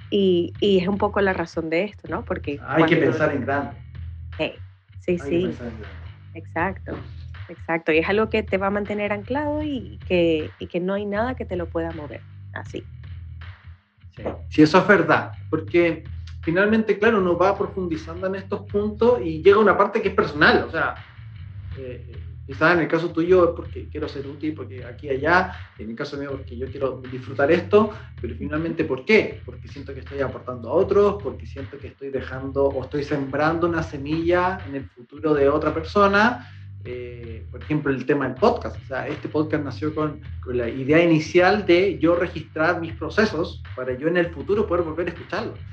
Y, 0.10 0.54
y 0.60 0.80
es 0.80 0.88
un 0.88 0.98
poco 0.98 1.22
la 1.22 1.34
razón 1.34 1.70
de 1.70 1.86
esto, 1.86 2.08
¿no? 2.10 2.26
Porque... 2.26 2.60
Hay 2.68 2.84
que 2.84 2.98
pensar 2.98 3.34
en 3.34 3.46
grande. 3.46 3.78
sí, 5.00 5.18
sí. 5.18 5.50
Exacto, 6.34 6.98
exacto. 7.48 7.92
Y 7.94 8.00
es 8.00 8.10
algo 8.10 8.30
que 8.30 8.44
te 8.44 8.58
va 8.58 8.68
a 8.68 8.72
mantener 8.72 9.14
anclado 9.14 9.64
y 9.64 10.00
que, 10.08 10.50
y 10.60 10.68
que 10.68 10.80
no 10.82 10.94
hay 10.94 11.06
nada 11.06 11.36
que 11.36 11.46
te 11.46 11.56
lo 11.56 11.68
pueda 11.68 11.92
mover. 11.92 12.22
Así. 12.54 12.84
Sí, 14.16 14.24
sí 14.50 14.62
eso 14.62 14.80
es 14.80 14.88
verdad, 14.88 15.32
porque 15.50 16.04
finalmente, 16.42 17.00
claro, 17.00 17.20
uno 17.20 17.38
va 17.38 17.58
profundizando 17.58 18.28
en 18.28 18.36
estos 18.36 18.62
puntos 18.64 19.22
y 19.24 19.42
llega 19.42 19.58
a 19.58 19.62
una 19.62 19.78
parte 19.78 20.02
que 20.02 20.10
es 20.10 20.14
personal, 20.14 20.66
o 20.68 20.72
sea, 20.72 20.96
eh, 21.78 22.12
quizás 22.52 22.74
en 22.74 22.82
el 22.82 22.88
caso 22.90 23.12
tuyo 23.12 23.46
es 23.46 23.56
porque 23.56 23.88
quiero 23.88 24.10
ser 24.10 24.28
útil, 24.28 24.54
porque 24.54 24.84
aquí 24.84 25.08
y 25.08 25.12
allá, 25.12 25.54
en 25.80 25.90
el 25.90 25.96
caso 25.96 26.18
mío 26.18 26.32
porque 26.32 26.58
yo 26.58 26.68
quiero 26.68 27.02
disfrutar 27.10 27.50
esto, 27.50 27.92
pero 28.20 28.36
finalmente, 28.36 28.84
¿por 28.84 29.06
qué? 29.06 29.42
Porque 29.46 29.70
siento 29.70 29.94
que 29.94 30.02
estoy 30.02 30.20
aportando 30.20 30.70
a 30.70 30.74
otros, 30.74 31.24
porque 31.24 31.46
siento 31.46 31.78
que 31.78 31.88
estoy 31.88 32.10
dejando 32.10 32.66
o 32.66 32.84
estoy 32.84 33.06
sembrando 33.06 33.68
una 33.68 33.84
semilla 33.84 34.60
en 34.68 34.76
el 34.76 34.84
futuro 34.84 35.34
de 35.34 35.48
otra 35.48 35.74
persona. 35.74 36.46
Eh, 36.84 37.46
por 37.50 37.62
ejemplo, 37.62 37.90
el 37.90 38.06
tema 38.06 38.28
del 38.28 38.36
podcast. 38.36 38.76
O 38.84 38.86
sea, 38.86 39.08
este 39.08 39.30
podcast 39.30 39.64
nació 39.64 39.96
con, 39.96 40.20
con, 40.44 40.58
la 40.58 40.68
idea 40.68 41.02
inicial 41.02 41.66
de 41.66 42.00
yo 42.00 42.16
registrar 42.16 42.82
mis 42.82 42.92
procesos 42.96 43.64
para 43.78 43.98
yo 43.98 44.10
en 44.10 44.18
el 44.18 44.30
futuro 44.30 44.68
poder 44.68 44.84
volver 44.84 45.08
a 45.08 45.12
escucharlo. 45.12 45.54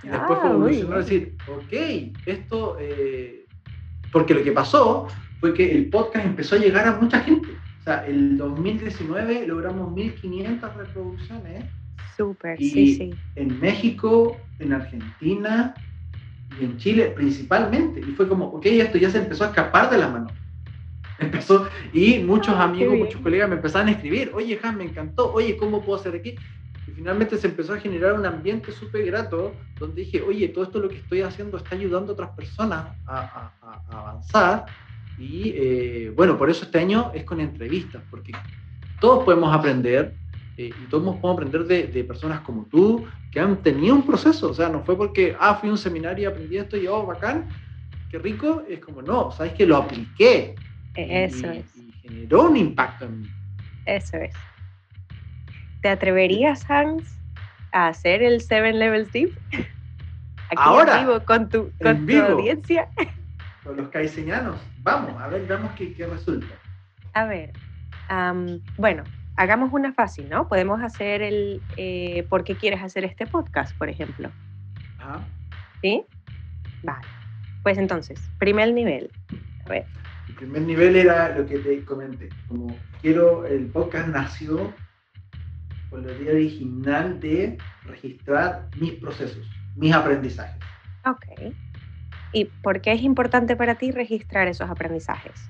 Y 0.00 0.08
después 0.10 0.38
fue 0.38 0.48
ah, 0.48 0.52
evolucionar 0.52 0.98
a 0.98 1.02
decir, 1.02 1.34
ok, 1.48 2.16
esto, 2.24 2.76
eh, 2.78 3.46
porque 4.12 4.32
lo 4.32 4.44
que 4.44 4.52
pasó 4.52 5.08
fue 5.40 5.54
que 5.54 5.70
el 5.70 5.88
podcast 5.88 6.26
empezó 6.26 6.56
a 6.56 6.58
llegar 6.58 6.86
a 6.86 7.00
mucha 7.00 7.20
gente. 7.20 7.48
O 7.80 7.84
sea, 7.84 8.06
el 8.06 8.36
2019 8.36 9.46
logramos 9.46 9.92
1500 9.92 10.76
reproducciones. 10.76 11.64
Súper, 12.16 12.58
sí, 12.58 12.96
sí. 12.96 13.10
En 13.36 13.60
México, 13.60 14.36
en 14.58 14.72
Argentina 14.72 15.74
y 16.60 16.64
en 16.64 16.76
Chile 16.78 17.12
principalmente. 17.14 18.00
Y 18.00 18.12
fue 18.12 18.28
como, 18.28 18.46
ok, 18.46 18.66
esto 18.66 18.98
ya 18.98 19.10
se 19.10 19.18
empezó 19.18 19.44
a 19.44 19.48
escapar 19.48 19.90
de 19.90 19.98
la 19.98 20.08
mano. 20.08 20.26
Empezó, 21.20 21.68
y 21.92 22.18
muchos 22.18 22.54
ah, 22.56 22.64
amigos, 22.64 22.96
muchos 22.96 23.20
colegas 23.20 23.48
me 23.48 23.56
empezaron 23.56 23.88
a 23.88 23.92
escribir, 23.92 24.30
oye, 24.34 24.56
Jan, 24.56 24.76
me 24.76 24.84
encantó, 24.84 25.32
oye, 25.32 25.56
¿cómo 25.56 25.82
puedo 25.82 25.98
hacer 25.98 26.14
aquí? 26.14 26.36
finalmente 26.98 27.36
se 27.36 27.46
empezó 27.46 27.74
a 27.74 27.78
generar 27.78 28.14
un 28.14 28.26
ambiente 28.26 28.72
súper 28.72 29.04
grato 29.06 29.54
donde 29.78 30.02
dije, 30.02 30.20
oye, 30.20 30.48
todo 30.48 30.64
esto 30.64 30.80
lo 30.80 30.88
que 30.88 30.96
estoy 30.96 31.22
haciendo 31.22 31.56
está 31.56 31.76
ayudando 31.76 32.10
a 32.10 32.14
otras 32.14 32.30
personas 32.30 32.88
a, 33.06 33.52
avanzar. 33.88 34.66
Y 35.18 35.52
eh, 35.56 36.12
bueno, 36.14 36.38
por 36.38 36.48
eso 36.48 36.64
este 36.64 36.78
año 36.78 37.10
es 37.14 37.24
con 37.24 37.40
entrevistas, 37.40 38.02
porque 38.10 38.32
todos 39.00 39.24
podemos 39.24 39.54
aprender 39.54 40.14
eh, 40.56 40.70
y 40.70 40.88
todos 40.88 41.16
podemos 41.16 41.34
aprender 41.34 41.64
de, 41.64 42.04
personas 42.04 42.40
como 42.40 42.64
tú 42.64 43.06
que 43.30 43.40
han 43.40 43.62
tenido 43.62 43.94
un 43.94 44.06
proceso. 44.06 44.50
O 44.50 44.54
sea, 44.54 44.68
no 44.68 44.82
fue 44.82 44.96
porque, 44.96 45.36
ah, 45.38 45.54
fui 45.54 45.68
a 45.68 45.72
un 45.72 45.78
seminario 45.78 46.24
y 46.24 46.32
aprendí 46.32 46.56
esto 46.56 46.76
y, 46.76 46.86
oh, 46.86 47.06
bacán, 47.06 47.48
qué 48.10 48.18
rico. 48.18 48.62
Es 48.68 48.80
como, 48.80 49.02
no, 49.02 49.30
sabes 49.30 49.52
que 49.52 49.66
lo 49.66 49.76
apliqué. 49.76 50.54
Eso 50.94 51.50
es. 51.50 51.76
Y 51.76 51.92
generó 52.02 52.44
un 52.44 52.56
impacto 52.56 53.04
en 53.04 53.20
mí. 53.20 53.28
Eso 53.86 54.16
es. 54.16 54.34
¿Te 55.82 55.88
atreverías, 55.88 56.68
Hans, 56.68 57.04
a 57.72 57.88
hacer 57.88 58.22
el 58.22 58.40
Seven 58.40 58.78
Levels 58.78 59.12
Deep? 59.12 59.30
Aquí 60.50 60.56
Ahora, 60.56 61.00
en 61.00 61.06
vivo 61.06 61.24
con 61.24 61.48
tu, 61.48 61.70
con 61.80 62.06
tu 62.06 62.16
audiencia. 62.16 62.88
Los 63.76 63.88
caiceñanos. 63.88 64.60
Vamos, 64.82 65.20
a 65.20 65.28
ver, 65.28 65.46
veamos 65.46 65.72
qué, 65.72 65.92
qué 65.94 66.06
resulta. 66.06 66.54
A 67.14 67.26
ver, 67.26 67.52
bueno, 68.76 69.04
hagamos 69.36 69.72
una 69.72 69.92
fácil, 69.92 70.28
¿no? 70.28 70.48
Podemos 70.48 70.82
hacer 70.82 71.22
el 71.22 71.60
eh, 71.76 72.26
¿por 72.28 72.44
qué 72.44 72.56
quieres 72.56 72.82
hacer 72.82 73.04
este 73.04 73.26
podcast, 73.26 73.76
por 73.76 73.88
ejemplo? 73.88 74.30
Ajá. 74.98 75.20
¿Sí? 75.80 76.04
Vale. 76.82 77.06
Pues 77.62 77.78
entonces, 77.78 78.20
primer 78.38 78.72
nivel. 78.72 79.10
A 79.66 79.68
ver. 79.68 79.86
El 80.28 80.34
primer 80.34 80.62
nivel 80.62 80.96
era 80.96 81.36
lo 81.36 81.46
que 81.46 81.58
te 81.58 81.84
comenté. 81.84 82.28
Como 82.48 82.76
quiero, 83.00 83.46
el 83.46 83.66
podcast 83.66 84.08
nació 84.08 84.72
con 85.90 86.06
la 86.06 86.12
idea 86.12 86.32
original 86.32 87.18
de 87.20 87.58
registrar 87.84 88.68
mis 88.78 88.92
procesos, 88.94 89.48
mis 89.76 89.92
aprendizajes. 89.92 90.62
Ok. 91.06 91.54
¿Y 92.32 92.46
por 92.62 92.80
qué 92.80 92.92
es 92.92 93.02
importante 93.02 93.56
para 93.56 93.76
ti 93.76 93.90
registrar 93.90 94.48
esos 94.48 94.68
aprendizajes? 94.70 95.48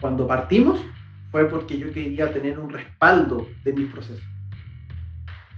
Cuando 0.00 0.26
partimos 0.26 0.80
fue 1.30 1.48
porque 1.48 1.78
yo 1.78 1.92
quería 1.92 2.32
tener 2.32 2.58
un 2.58 2.70
respaldo 2.70 3.46
de 3.64 3.72
mis 3.72 3.90
procesos. 3.90 4.24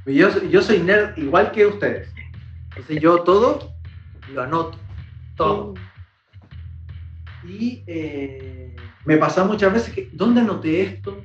Yo, 0.07 0.43
yo 0.45 0.63
soy 0.63 0.81
nerd 0.81 1.17
igual 1.17 1.51
que 1.51 1.67
ustedes. 1.67 2.13
Entonces 2.71 3.01
yo 3.01 3.23
todo 3.23 3.75
lo 4.33 4.43
anoto, 4.43 4.79
todo. 5.37 5.75
Y 7.43 7.83
eh, 7.87 8.77
me 9.05 9.17
pasa 9.17 9.45
muchas 9.45 9.73
veces 9.73 9.95
que, 9.95 10.11
¿dónde 10.13 10.43
anoté 10.43 10.83
esto? 10.83 11.25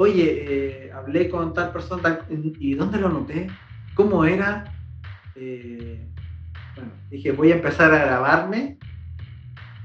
oye, 0.00 0.44
eh, 0.48 0.92
hablé 0.92 1.28
con 1.28 1.52
tal 1.52 1.72
persona, 1.72 2.20
¿y 2.30 2.74
dónde 2.74 2.98
lo 2.98 3.10
noté? 3.10 3.48
¿Cómo 3.94 4.24
era? 4.24 4.64
Eh, 5.34 6.08
bueno, 6.80 6.94
dije, 7.10 7.32
voy 7.32 7.52
a 7.52 7.56
empezar 7.56 7.92
a 7.92 8.04
grabarme 8.04 8.78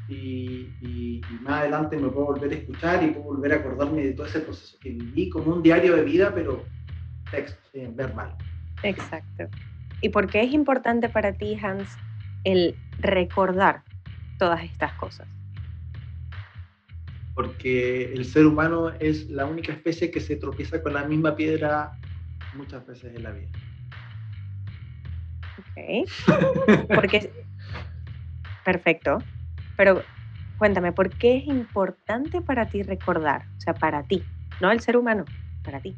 y, 0.08 1.22
más 1.42 1.62
adelante 1.62 1.98
me 1.98 2.10
puedo 2.10 2.28
volver 2.28 2.52
a 2.52 2.56
escuchar 2.56 3.04
y 3.04 3.08
puedo 3.08 3.26
volver 3.26 3.54
a 3.54 3.56
acordarme 3.58 4.04
de 4.04 4.14
todo 4.14 4.26
ese 4.26 4.40
proceso 4.40 4.78
que 4.80 4.90
viví 4.90 5.30
como 5.30 5.54
un 5.54 5.62
diario 5.62 5.96
de 5.96 6.04
vida, 6.04 6.32
pero 6.34 6.64
texto, 7.30 7.60
verbal. 7.92 8.36
Exacto. 8.82 9.46
¿Y 10.02 10.10
por 10.10 10.28
qué 10.28 10.42
es 10.42 10.54
importante 10.54 11.10
para 11.10 11.34
ti, 11.34 11.58
Hans, 11.62 11.90
el 12.44 12.76
recordar 13.00 13.84
todas 14.40 14.64
estas 14.64 14.94
cosas? 14.94 15.28
Porque 17.36 18.14
el 18.14 18.26
ser 18.26 18.46
humano 18.46 18.92
es 19.00 19.30
la 19.30 19.46
única 19.46 19.72
especie 19.72 20.10
que 20.10 20.20
se 20.20 20.36
tropieza 20.36 20.82
con 20.82 20.94
la 20.94 21.04
misma 21.04 21.36
piedra 21.36 21.92
muchas 22.56 22.86
veces 22.88 23.16
en 23.16 23.24
la 23.24 23.32
vida. 23.32 23.50
Ok. 25.76 26.10
Porque, 26.96 27.32
perfecto. 28.64 29.22
Pero 29.78 30.02
cuéntame, 30.58 30.92
¿por 30.92 31.12
qué 31.12 31.38
es 31.38 31.48
importante 31.48 32.42
para 32.42 32.66
ti 32.70 32.84
recordar? 32.84 33.46
O 33.58 33.62
sea, 33.62 33.74
para 33.74 34.04
ti, 34.04 34.24
no 34.62 34.72
el 34.72 34.80
ser 34.80 34.98
humano, 34.98 35.26
para 35.64 35.80
ti. 35.80 35.96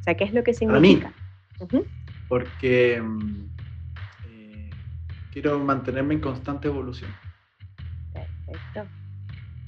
O 0.00 0.02
sea, 0.02 0.14
¿qué 0.14 0.24
es 0.24 0.34
lo 0.34 0.44
que 0.44 0.54
significa? 0.54 1.12
Para 1.58 1.70
mí. 1.72 1.84
Porque 2.28 3.00
mm, 3.00 3.48
eh, 4.26 4.70
quiero 5.32 5.58
mantenerme 5.58 6.14
en 6.14 6.20
constante 6.20 6.68
evolución. 6.68 7.10
Perfecto. 8.12 8.88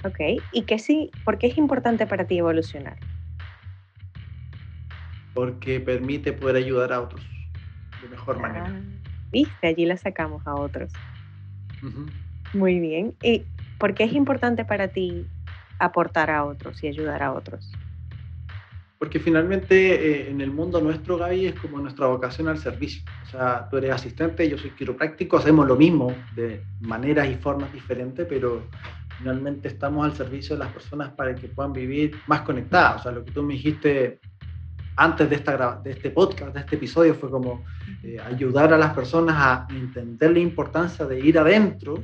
Ok, 0.05 0.19
¿y 0.53 0.63
qué 0.63 0.79
sí, 0.79 1.11
por 1.25 1.37
qué 1.37 1.47
es 1.47 1.57
importante 1.57 2.05
para 2.07 2.25
ti 2.25 2.37
evolucionar? 2.37 2.97
Porque 5.33 5.79
permite 5.79 6.33
poder 6.33 6.55
ayudar 6.55 6.93
a 6.93 7.01
otros 7.01 7.25
de 8.01 8.07
mejor 8.07 8.39
manera. 8.39 8.98
Viste, 9.31 9.67
allí 9.67 9.85
la 9.85 9.97
sacamos 9.97 10.45
a 10.47 10.55
otros. 10.55 10.91
Muy 12.53 12.79
bien. 12.79 13.13
¿Y 13.21 13.43
por 13.77 13.93
qué 13.93 14.03
es 14.03 14.13
importante 14.13 14.65
para 14.65 14.89
ti 14.89 15.25
aportar 15.77 16.29
a 16.29 16.45
otros 16.45 16.83
y 16.83 16.87
ayudar 16.87 17.23
a 17.23 17.33
otros? 17.33 17.71
Porque 18.97 19.19
finalmente 19.19 19.93
eh, 19.93 20.29
en 20.29 20.41
el 20.41 20.51
mundo 20.51 20.81
nuestro, 20.81 21.17
Gaby, 21.17 21.47
es 21.47 21.55
como 21.55 21.79
nuestra 21.79 22.07
vocación 22.07 22.49
al 22.49 22.57
servicio. 22.57 23.01
O 23.23 23.29
sea, 23.29 23.67
tú 23.69 23.77
eres 23.77 23.91
asistente, 23.91 24.49
yo 24.49 24.57
soy 24.57 24.71
quiropráctico, 24.71 25.37
hacemos 25.37 25.65
lo 25.65 25.77
mismo 25.77 26.13
de 26.35 26.61
maneras 26.81 27.29
y 27.29 27.35
formas 27.35 27.71
diferentes, 27.71 28.27
pero 28.27 28.67
finalmente 29.17 29.69
estamos 29.69 30.03
al 30.03 30.15
servicio 30.15 30.55
de 30.55 30.65
las 30.65 30.73
personas 30.73 31.11
para 31.11 31.33
que 31.33 31.47
puedan 31.47 31.71
vivir 31.71 32.13
más 32.27 32.41
conectadas. 32.41 32.99
O 32.99 33.03
sea, 33.03 33.11
lo 33.13 33.23
que 33.23 33.31
tú 33.31 33.41
me 33.41 33.53
dijiste 33.53 34.19
antes 34.99 35.29
de, 35.29 35.35
esta, 35.37 35.79
de 35.81 35.91
este 35.91 36.11
podcast, 36.11 36.53
de 36.53 36.59
este 36.59 36.75
episodio, 36.75 37.15
fue 37.15 37.29
como 37.29 37.63
eh, 38.03 38.17
ayudar 38.19 38.73
a 38.73 38.77
las 38.77 38.93
personas 38.93 39.35
a 39.37 39.67
entender 39.69 40.31
la 40.31 40.39
importancia 40.39 41.05
de 41.05 41.19
ir 41.19 41.39
adentro, 41.39 42.03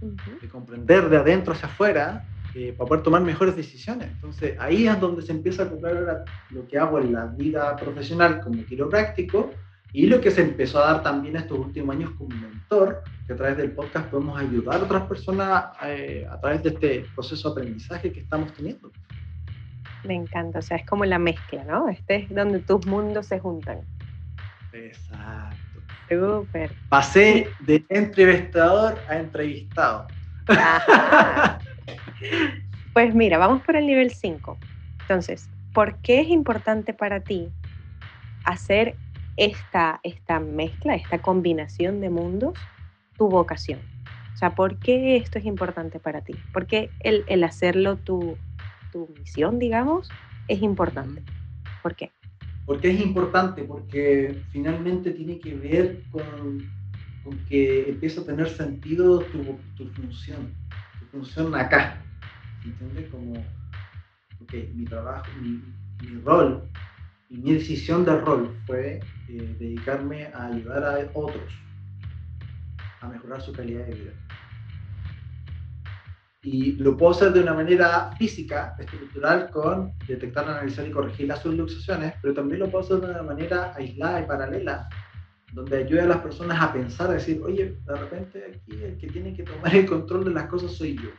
de 0.00 0.48
comprender 0.48 1.08
de 1.08 1.16
adentro 1.16 1.54
hacia 1.54 1.66
afuera, 1.66 2.24
eh, 2.54 2.72
para 2.72 2.88
poder 2.88 3.02
tomar 3.02 3.22
mejores 3.22 3.56
decisiones. 3.56 4.08
Entonces, 4.12 4.56
ahí 4.60 4.86
es 4.86 5.00
donde 5.00 5.22
se 5.22 5.32
empieza 5.32 5.64
a 5.64 5.68
cumplir 5.68 6.06
lo 6.50 6.68
que 6.68 6.78
hago 6.78 7.00
en 7.00 7.12
la 7.12 7.26
vida 7.26 7.74
profesional 7.76 8.40
como 8.40 8.64
quiropráctico 8.64 9.50
y 9.92 10.06
lo 10.06 10.20
que 10.20 10.30
se 10.30 10.42
empezó 10.42 10.78
a 10.78 10.92
dar 10.92 11.02
también 11.02 11.36
estos 11.36 11.58
últimos 11.58 11.96
años 11.96 12.10
como 12.16 12.34
mentor, 12.36 13.02
que 13.26 13.32
a 13.32 13.36
través 13.36 13.56
del 13.56 13.72
podcast 13.72 14.08
podemos 14.08 14.38
ayudar 14.38 14.80
a 14.80 14.84
otras 14.84 15.02
personas 15.02 15.64
eh, 15.84 16.26
a 16.30 16.38
través 16.40 16.62
de 16.62 16.68
este 16.68 17.06
proceso 17.14 17.48
de 17.48 17.60
aprendizaje 17.60 18.12
que 18.12 18.20
estamos 18.20 18.52
teniendo. 18.52 18.92
Me 20.06 20.14
encanta, 20.14 20.60
o 20.60 20.62
sea, 20.62 20.76
es 20.76 20.86
como 20.86 21.04
la 21.04 21.18
mezcla, 21.18 21.64
¿no? 21.64 21.88
Este 21.88 22.16
es 22.16 22.34
donde 22.34 22.60
tus 22.60 22.86
mundos 22.86 23.26
se 23.26 23.38
juntan. 23.40 23.80
Exacto. 24.72 25.56
Súper. 26.08 26.70
Pasé 26.88 27.48
de 27.60 27.84
entrevistador 27.88 28.98
a 29.08 29.16
entrevistado. 29.16 30.06
pues 32.92 33.14
mira, 33.14 33.38
vamos 33.38 33.62
por 33.62 33.74
el 33.76 33.86
nivel 33.86 34.12
5. 34.12 34.56
Entonces, 35.00 35.48
¿por 35.72 35.96
qué 35.96 36.20
es 36.20 36.28
importante 36.28 36.94
para 36.94 37.20
ti 37.20 37.50
hacer 38.44 38.94
esta, 39.36 40.00
esta 40.04 40.38
mezcla, 40.38 40.94
esta 40.94 41.18
combinación 41.18 42.00
de 42.00 42.10
mundos, 42.10 42.54
tu 43.16 43.28
vocación? 43.28 43.80
O 44.34 44.36
sea, 44.36 44.54
¿por 44.54 44.78
qué 44.78 45.16
esto 45.16 45.38
es 45.38 45.46
importante 45.46 45.98
para 45.98 46.20
ti? 46.20 46.34
¿Por 46.52 46.66
qué 46.66 46.90
el, 47.00 47.24
el 47.26 47.42
hacerlo 47.42 47.96
tu, 47.96 48.36
tu 48.96 49.14
misión, 49.18 49.58
digamos, 49.58 50.08
es 50.48 50.62
importante? 50.62 51.22
¿Por 51.82 51.94
qué? 51.94 52.10
Porque 52.64 52.90
es 52.90 53.00
importante, 53.00 53.62
porque 53.62 54.42
finalmente 54.50 55.10
tiene 55.10 55.38
que 55.38 55.54
ver 55.54 56.02
con, 56.10 56.66
con 57.22 57.38
que 57.48 57.90
empieza 57.90 58.22
a 58.22 58.24
tener 58.24 58.48
sentido 58.48 59.20
tu, 59.20 59.58
tu 59.76 59.86
función, 59.90 60.54
tu 60.98 61.18
función 61.18 61.54
acá. 61.54 62.02
¿Entiendes? 62.64 63.10
Como, 63.10 63.34
ok, 64.42 64.54
mi 64.74 64.84
trabajo, 64.86 65.26
mi, 65.42 65.62
mi 66.02 66.20
rol 66.22 66.62
y 67.28 67.36
mi 67.36 67.52
decisión 67.52 68.04
de 68.04 68.18
rol 68.18 68.56
fue 68.66 69.00
eh, 69.28 69.56
dedicarme 69.58 70.26
a 70.26 70.46
ayudar 70.46 70.84
a 70.84 71.10
otros 71.12 71.52
a 73.00 73.08
mejorar 73.08 73.42
su 73.42 73.52
calidad 73.52 73.84
de 73.86 73.94
vida. 73.94 74.12
Y 76.46 76.74
lo 76.74 76.96
puedo 76.96 77.10
hacer 77.10 77.32
de 77.32 77.40
una 77.40 77.54
manera 77.54 78.12
física, 78.18 78.76
estructural, 78.78 79.50
con 79.50 79.92
detectar, 80.06 80.48
analizar 80.48 80.86
y 80.86 80.92
corregir 80.92 81.26
las 81.26 81.40
subluxaciones, 81.40 82.14
pero 82.22 82.34
también 82.34 82.60
lo 82.60 82.70
puedo 82.70 82.84
hacer 82.84 83.00
de 83.00 83.10
una 83.10 83.24
manera 83.24 83.74
aislada 83.74 84.20
y 84.20 84.26
paralela, 84.26 84.88
donde 85.52 85.78
ayude 85.78 86.02
a 86.02 86.06
las 86.06 86.18
personas 86.18 86.62
a 86.62 86.72
pensar, 86.72 87.10
a 87.10 87.14
decir, 87.14 87.42
oye, 87.42 87.76
de 87.84 87.96
repente 87.96 88.44
aquí 88.48 88.80
el 88.80 88.96
que 88.96 89.08
tiene 89.08 89.34
que 89.34 89.42
tomar 89.42 89.74
el 89.74 89.86
control 89.86 90.24
de 90.24 90.30
las 90.30 90.46
cosas 90.46 90.70
soy 90.70 90.94
yo. 90.94 91.10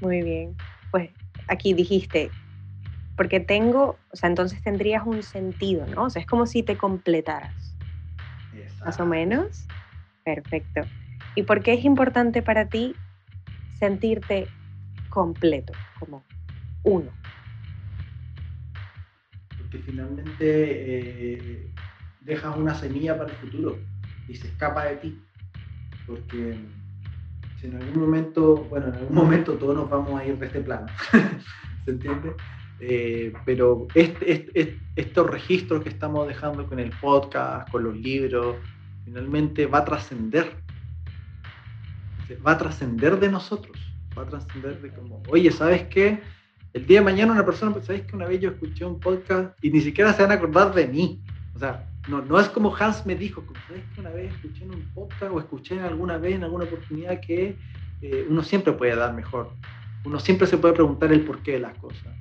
Muy 0.00 0.22
bien. 0.22 0.56
Pues 0.90 1.08
aquí 1.46 1.74
dijiste, 1.74 2.28
porque 3.16 3.38
tengo, 3.38 3.96
o 4.10 4.16
sea, 4.16 4.28
entonces 4.28 4.60
tendrías 4.62 5.06
un 5.06 5.22
sentido, 5.22 5.86
¿no? 5.86 6.06
O 6.06 6.10
sea, 6.10 6.22
es 6.22 6.26
como 6.26 6.44
si 6.44 6.64
te 6.64 6.76
completaras. 6.76 7.76
Más 8.84 8.98
o 8.98 9.06
menos. 9.06 9.64
Perfecto. 10.24 10.80
¿Y 11.36 11.42
por 11.42 11.62
qué 11.62 11.74
es 11.74 11.84
importante 11.84 12.40
para 12.40 12.70
ti 12.70 12.94
sentirte 13.78 14.48
completo, 15.10 15.74
como 16.00 16.24
uno? 16.82 17.10
Porque 19.58 19.78
finalmente 19.80 20.32
eh, 20.40 21.70
dejas 22.22 22.56
una 22.56 22.74
semilla 22.74 23.18
para 23.18 23.30
el 23.30 23.36
futuro 23.36 23.78
y 24.26 24.34
se 24.34 24.48
escapa 24.48 24.86
de 24.86 24.96
ti. 24.96 25.22
Porque 26.06 26.56
si 27.60 27.66
en 27.66 27.76
algún 27.76 28.00
momento, 28.00 28.64
bueno, 28.70 28.88
en 28.88 28.94
algún 28.94 29.14
momento 29.14 29.58
todos 29.58 29.76
nos 29.76 29.90
vamos 29.90 30.18
a 30.18 30.24
ir 30.24 30.38
de 30.38 30.46
este 30.46 30.60
plano, 30.60 30.86
¿se 31.84 31.90
entiende? 31.90 32.32
Eh, 32.80 33.34
pero 33.44 33.86
este, 33.94 34.78
estos 34.96 35.30
registros 35.30 35.82
que 35.82 35.90
estamos 35.90 36.26
dejando 36.28 36.66
con 36.66 36.78
el 36.78 36.90
podcast, 36.98 37.70
con 37.70 37.84
los 37.84 37.94
libros, 37.94 38.56
finalmente 39.04 39.66
va 39.66 39.78
a 39.78 39.84
trascender 39.84 40.65
va 42.34 42.52
a 42.52 42.58
trascender 42.58 43.18
de 43.20 43.30
nosotros, 43.30 43.76
va 44.16 44.22
a 44.22 44.26
trascender 44.26 44.80
de 44.80 44.90
como, 44.90 45.22
oye, 45.28 45.50
¿sabes 45.50 45.84
qué? 45.84 46.20
El 46.72 46.86
día 46.86 46.98
de 46.98 47.04
mañana 47.04 47.32
una 47.32 47.46
persona, 47.46 47.72
pues, 47.72 47.86
¿sabes 47.86 48.02
que 48.02 48.16
una 48.16 48.26
vez 48.26 48.40
yo 48.40 48.50
escuché 48.50 48.84
un 48.84 49.00
podcast 49.00 49.56
y 49.62 49.70
ni 49.70 49.80
siquiera 49.80 50.12
se 50.12 50.22
van 50.22 50.32
a 50.32 50.34
acordar 50.34 50.74
de 50.74 50.86
mí? 50.86 51.22
O 51.54 51.58
sea, 51.58 51.88
no, 52.08 52.20
no 52.22 52.38
es 52.38 52.48
como 52.48 52.74
Hans 52.76 53.06
me 53.06 53.14
dijo, 53.14 53.42
¿sabes 53.66 53.82
que 53.94 54.00
una 54.00 54.10
vez 54.10 54.32
escuché 54.34 54.64
en 54.64 54.74
un 54.74 54.82
podcast 54.92 55.32
o 55.32 55.38
escuché 55.38 55.80
alguna 55.80 56.18
vez 56.18 56.34
en 56.34 56.44
alguna 56.44 56.64
oportunidad 56.64 57.20
que 57.20 57.56
eh, 58.02 58.26
uno 58.28 58.42
siempre 58.42 58.72
puede 58.72 58.94
dar 58.94 59.14
mejor? 59.14 59.50
Uno 60.04 60.20
siempre 60.20 60.46
se 60.46 60.58
puede 60.58 60.74
preguntar 60.74 61.12
el 61.12 61.22
porqué 61.22 61.52
de 61.52 61.60
las 61.60 61.76
cosas. 61.78 62.14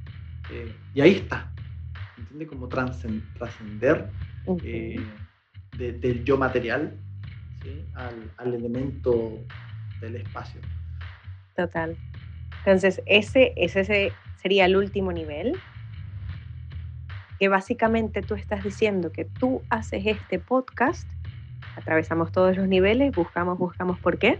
Eh, 0.52 0.74
y 0.94 1.02
ahí 1.02 1.16
está, 1.16 1.52
¿entiendes? 2.18 2.48
Como 2.48 2.68
trascender 2.68 4.10
eh, 4.64 5.02
del 5.78 6.24
yo 6.24 6.38
material 6.38 6.98
al, 7.96 8.32
al 8.38 8.54
elemento 8.54 9.40
del 10.02 10.18
espacio. 10.18 10.62
Total. 11.56 11.98
Entonces, 12.60 13.02
ese, 13.06 13.54
ese 13.56 14.12
sería 14.38 14.66
el 14.66 14.76
último 14.76 15.12
nivel, 15.12 15.58
que 17.40 17.48
básicamente 17.48 18.22
tú 18.22 18.36
estás 18.36 18.64
diciendo 18.64 19.12
que 19.12 19.26
tú 19.26 19.62
haces 19.70 20.06
este 20.06 20.40
podcast, 20.40 21.08
atravesamos 21.76 22.32
todos 22.32 22.56
los 22.58 22.68
niveles, 22.68 23.14
buscamos, 23.16 23.58
buscamos 23.58 24.00
por 24.00 24.18
qué, 24.18 24.40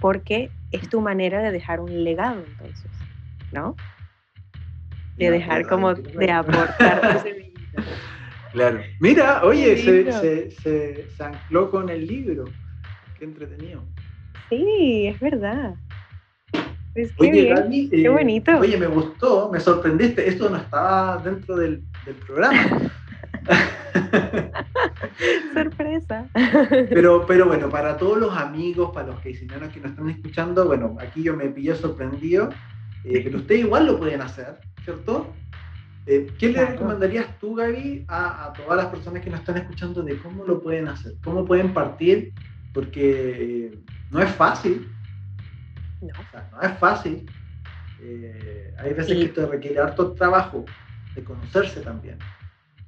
porque 0.00 0.50
es 0.72 0.88
tu 0.88 1.00
manera 1.00 1.40
de 1.40 1.50
dejar 1.50 1.80
un 1.80 2.04
legado 2.04 2.44
entonces, 2.46 2.90
¿no? 3.52 3.76
De 5.16 5.30
dejar 5.30 5.66
como 5.66 5.94
de 5.94 6.30
aportar 6.30 7.22
tu 7.22 7.28
Claro. 8.52 8.80
Mira, 9.00 9.44
oye, 9.44 9.76
se, 9.76 10.12
se, 10.12 10.50
se, 10.50 11.10
se 11.10 11.24
ancló 11.24 11.70
con 11.70 11.88
el 11.88 12.06
libro. 12.06 12.44
Qué 13.18 13.24
entretenido. 13.24 13.84
Sí, 14.56 15.06
es 15.08 15.20
verdad. 15.20 15.74
Es 16.94 17.12
oye, 17.18 17.48
Gaby, 17.48 17.90
qué 17.90 18.04
eh, 18.04 18.08
bonito. 18.08 18.56
Oye, 18.58 18.76
me 18.76 18.86
gustó, 18.86 19.50
me 19.50 19.58
sorprendiste. 19.58 20.28
Esto 20.28 20.48
no 20.48 20.58
estaba 20.58 21.18
dentro 21.18 21.56
del, 21.56 21.82
del 22.06 22.14
programa. 22.14 22.82
Sorpresa. 25.54 26.28
Pero, 26.88 27.26
pero 27.26 27.46
bueno, 27.46 27.68
para 27.68 27.96
todos 27.96 28.18
los 28.18 28.36
amigos, 28.36 28.92
para 28.94 29.08
los 29.08 29.18
que 29.20 29.32
que 29.32 29.80
nos 29.80 29.90
están 29.90 30.08
escuchando, 30.08 30.66
bueno, 30.66 30.96
aquí 31.00 31.24
yo 31.24 31.36
me 31.36 31.48
pillé 31.48 31.74
sorprendido, 31.74 32.50
eh, 33.04 33.22
pero 33.24 33.38
ustedes 33.38 33.62
igual 33.62 33.86
lo 33.86 33.98
pueden 33.98 34.22
hacer, 34.22 34.60
¿cierto? 34.84 35.32
Eh, 36.06 36.28
¿Qué 36.38 36.50
le 36.50 36.64
recomendarías 36.64 37.38
tú, 37.40 37.56
Gaby, 37.56 38.04
a, 38.06 38.46
a, 38.46 38.52
todas 38.52 38.76
las 38.76 38.86
personas 38.86 39.22
que 39.22 39.30
nos 39.30 39.40
están 39.40 39.56
escuchando 39.56 40.02
de 40.02 40.16
cómo 40.18 40.44
lo 40.44 40.62
pueden 40.62 40.86
hacer? 40.86 41.14
¿Cómo 41.24 41.44
pueden 41.44 41.74
partir 41.74 42.32
porque 42.74 43.70
eh, 43.70 43.78
no 44.10 44.20
es 44.20 44.30
fácil. 44.32 44.86
No. 46.02 46.08
O 46.08 46.30
sea, 46.30 46.50
no 46.52 46.60
es 46.60 46.78
fácil. 46.78 47.30
Eh, 48.02 48.74
hay 48.76 48.92
veces 48.92 49.16
que 49.16 49.24
esto 49.24 49.46
requiere 49.46 49.78
harto 49.78 50.12
trabajo, 50.12 50.66
de 51.14 51.24
conocerse 51.24 51.80
también. 51.80 52.18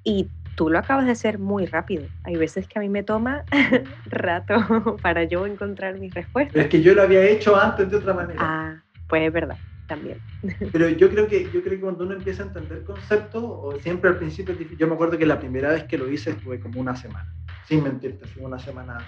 Y 0.05 0.29
tú 0.57 0.69
lo 0.69 0.79
acabas 0.79 1.07
de 1.07 1.13
hacer 1.13 1.39
muy 1.39 1.65
rápido. 1.65 2.05
Hay 2.25 2.37
veces 2.37 2.67
que 2.67 2.79
a 2.79 2.83
mí 2.83 2.89
me 2.89 3.03
toma 3.03 3.45
rato 4.07 4.97
para 5.03 5.25
yo 5.25 5.47
encontrar 5.47 5.99
mis 5.99 6.13
respuestas. 6.13 6.65
es 6.65 6.69
que 6.69 6.83
yo 6.83 6.95
lo 6.95 7.03
había 7.03 7.25
hecho 7.25 7.57
antes 7.57 7.91
de 7.91 7.97
otra 7.97 8.13
manera. 8.13 8.41
Ah, 8.43 8.83
pues 9.09 9.23
es 9.23 9.33
verdad, 9.33 9.57
también. 9.87 10.19
Pero 10.73 10.89
yo 10.89 11.09
creo 11.09 11.29
que 11.29 11.45
yo 11.45 11.63
creo 11.63 11.71
que 11.71 11.81
cuando 11.81 12.05
uno 12.05 12.15
empieza 12.15 12.43
a 12.43 12.47
entender 12.47 12.83
conceptos, 12.85 13.43
o 13.47 13.79
siempre 13.81 14.11
al 14.11 14.19
principio 14.19 14.53
es 14.53 14.59
difícil. 14.59 14.79
Yo 14.79 14.89
me 14.89 14.95
acuerdo 14.95 15.17
que 15.17 15.27
la 15.27 15.39
primera 15.39 15.71
vez 15.71 15.85
que 15.85 15.97
lo 15.97 16.11
hice 16.11 16.31
estuve 16.31 16.59
como 16.59 16.81
una 16.81 16.97
semana, 16.97 17.33
sin 17.67 17.85
mentirte, 17.85 18.25
así 18.25 18.41
una 18.41 18.59
semana 18.59 18.99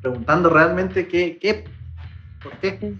preguntando 0.00 0.50
realmente 0.50 1.08
qué, 1.08 1.38
qué, 1.38 1.64
por 2.42 2.52
qué. 2.58 2.94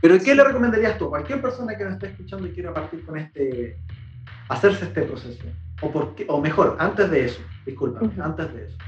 Pero 0.00 0.18
¿qué 0.18 0.34
le 0.34 0.44
recomendarías 0.44 0.98
tú 0.98 1.06
a 1.06 1.10
cualquier 1.10 1.40
persona 1.42 1.76
que 1.76 1.84
nos 1.84 1.94
esté 1.94 2.08
escuchando 2.08 2.46
y 2.46 2.52
quiera 2.52 2.72
partir 2.72 3.04
con 3.04 3.18
este, 3.18 3.78
hacerse 4.48 4.84
este 4.84 5.02
proceso? 5.02 5.44
O, 5.80 5.90
por 5.90 6.14
qué, 6.14 6.24
o 6.28 6.40
mejor, 6.40 6.76
antes 6.78 7.10
de 7.10 7.26
eso, 7.26 7.40
disculpa, 7.64 8.00
antes 8.22 8.54
de 8.54 8.66
eso. 8.66 8.78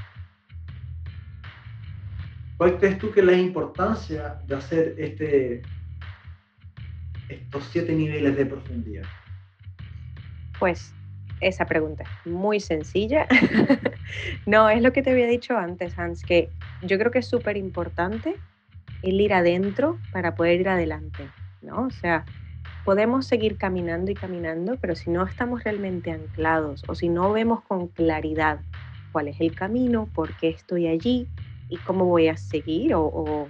¿Cuál 2.57 2.77
crees 2.77 2.99
tú 2.99 3.11
que 3.11 3.21
es 3.21 3.25
la 3.25 3.33
importancia 3.33 4.39
de 4.45 4.55
hacer 4.55 4.95
este, 4.97 5.63
estos 7.27 7.63
siete 7.71 7.93
niveles 7.93 8.37
de 8.37 8.45
profundidad? 8.45 9.05
Pues 10.59 10.93
esa 11.41 11.65
pregunta 11.65 12.03
es 12.03 12.31
muy 12.31 12.59
sencilla. 12.59 13.27
no, 14.45 14.69
es 14.69 14.81
lo 14.81 14.93
que 14.93 15.01
te 15.01 15.11
había 15.11 15.27
dicho 15.27 15.57
antes, 15.57 15.97
Hans, 15.97 16.23
que 16.23 16.49
yo 16.83 16.97
creo 16.97 17.11
que 17.11 17.19
es 17.19 17.27
súper 17.27 17.57
importante 17.57 18.35
el 19.01 19.19
ir 19.19 19.33
adentro 19.33 19.97
para 20.11 20.35
poder 20.35 20.61
ir 20.61 20.69
adelante, 20.69 21.27
¿no? 21.61 21.87
O 21.87 21.89
sea, 21.89 22.25
podemos 22.85 23.27
seguir 23.27 23.57
caminando 23.57 24.11
y 24.11 24.13
caminando, 24.13 24.77
pero 24.79 24.95
si 24.95 25.09
no 25.09 25.25
estamos 25.25 25.63
realmente 25.63 26.11
anclados 26.11 26.83
o 26.87 26.95
si 26.95 27.09
no 27.09 27.31
vemos 27.31 27.61
con 27.63 27.87
claridad 27.87 28.59
cuál 29.11 29.27
es 29.27 29.41
el 29.41 29.53
camino, 29.55 30.07
por 30.13 30.35
qué 30.37 30.49
estoy 30.49 30.87
allí 30.87 31.27
y 31.69 31.77
cómo 31.77 32.05
voy 32.05 32.27
a 32.27 32.37
seguir 32.37 32.93
o, 32.95 33.03
o, 33.03 33.47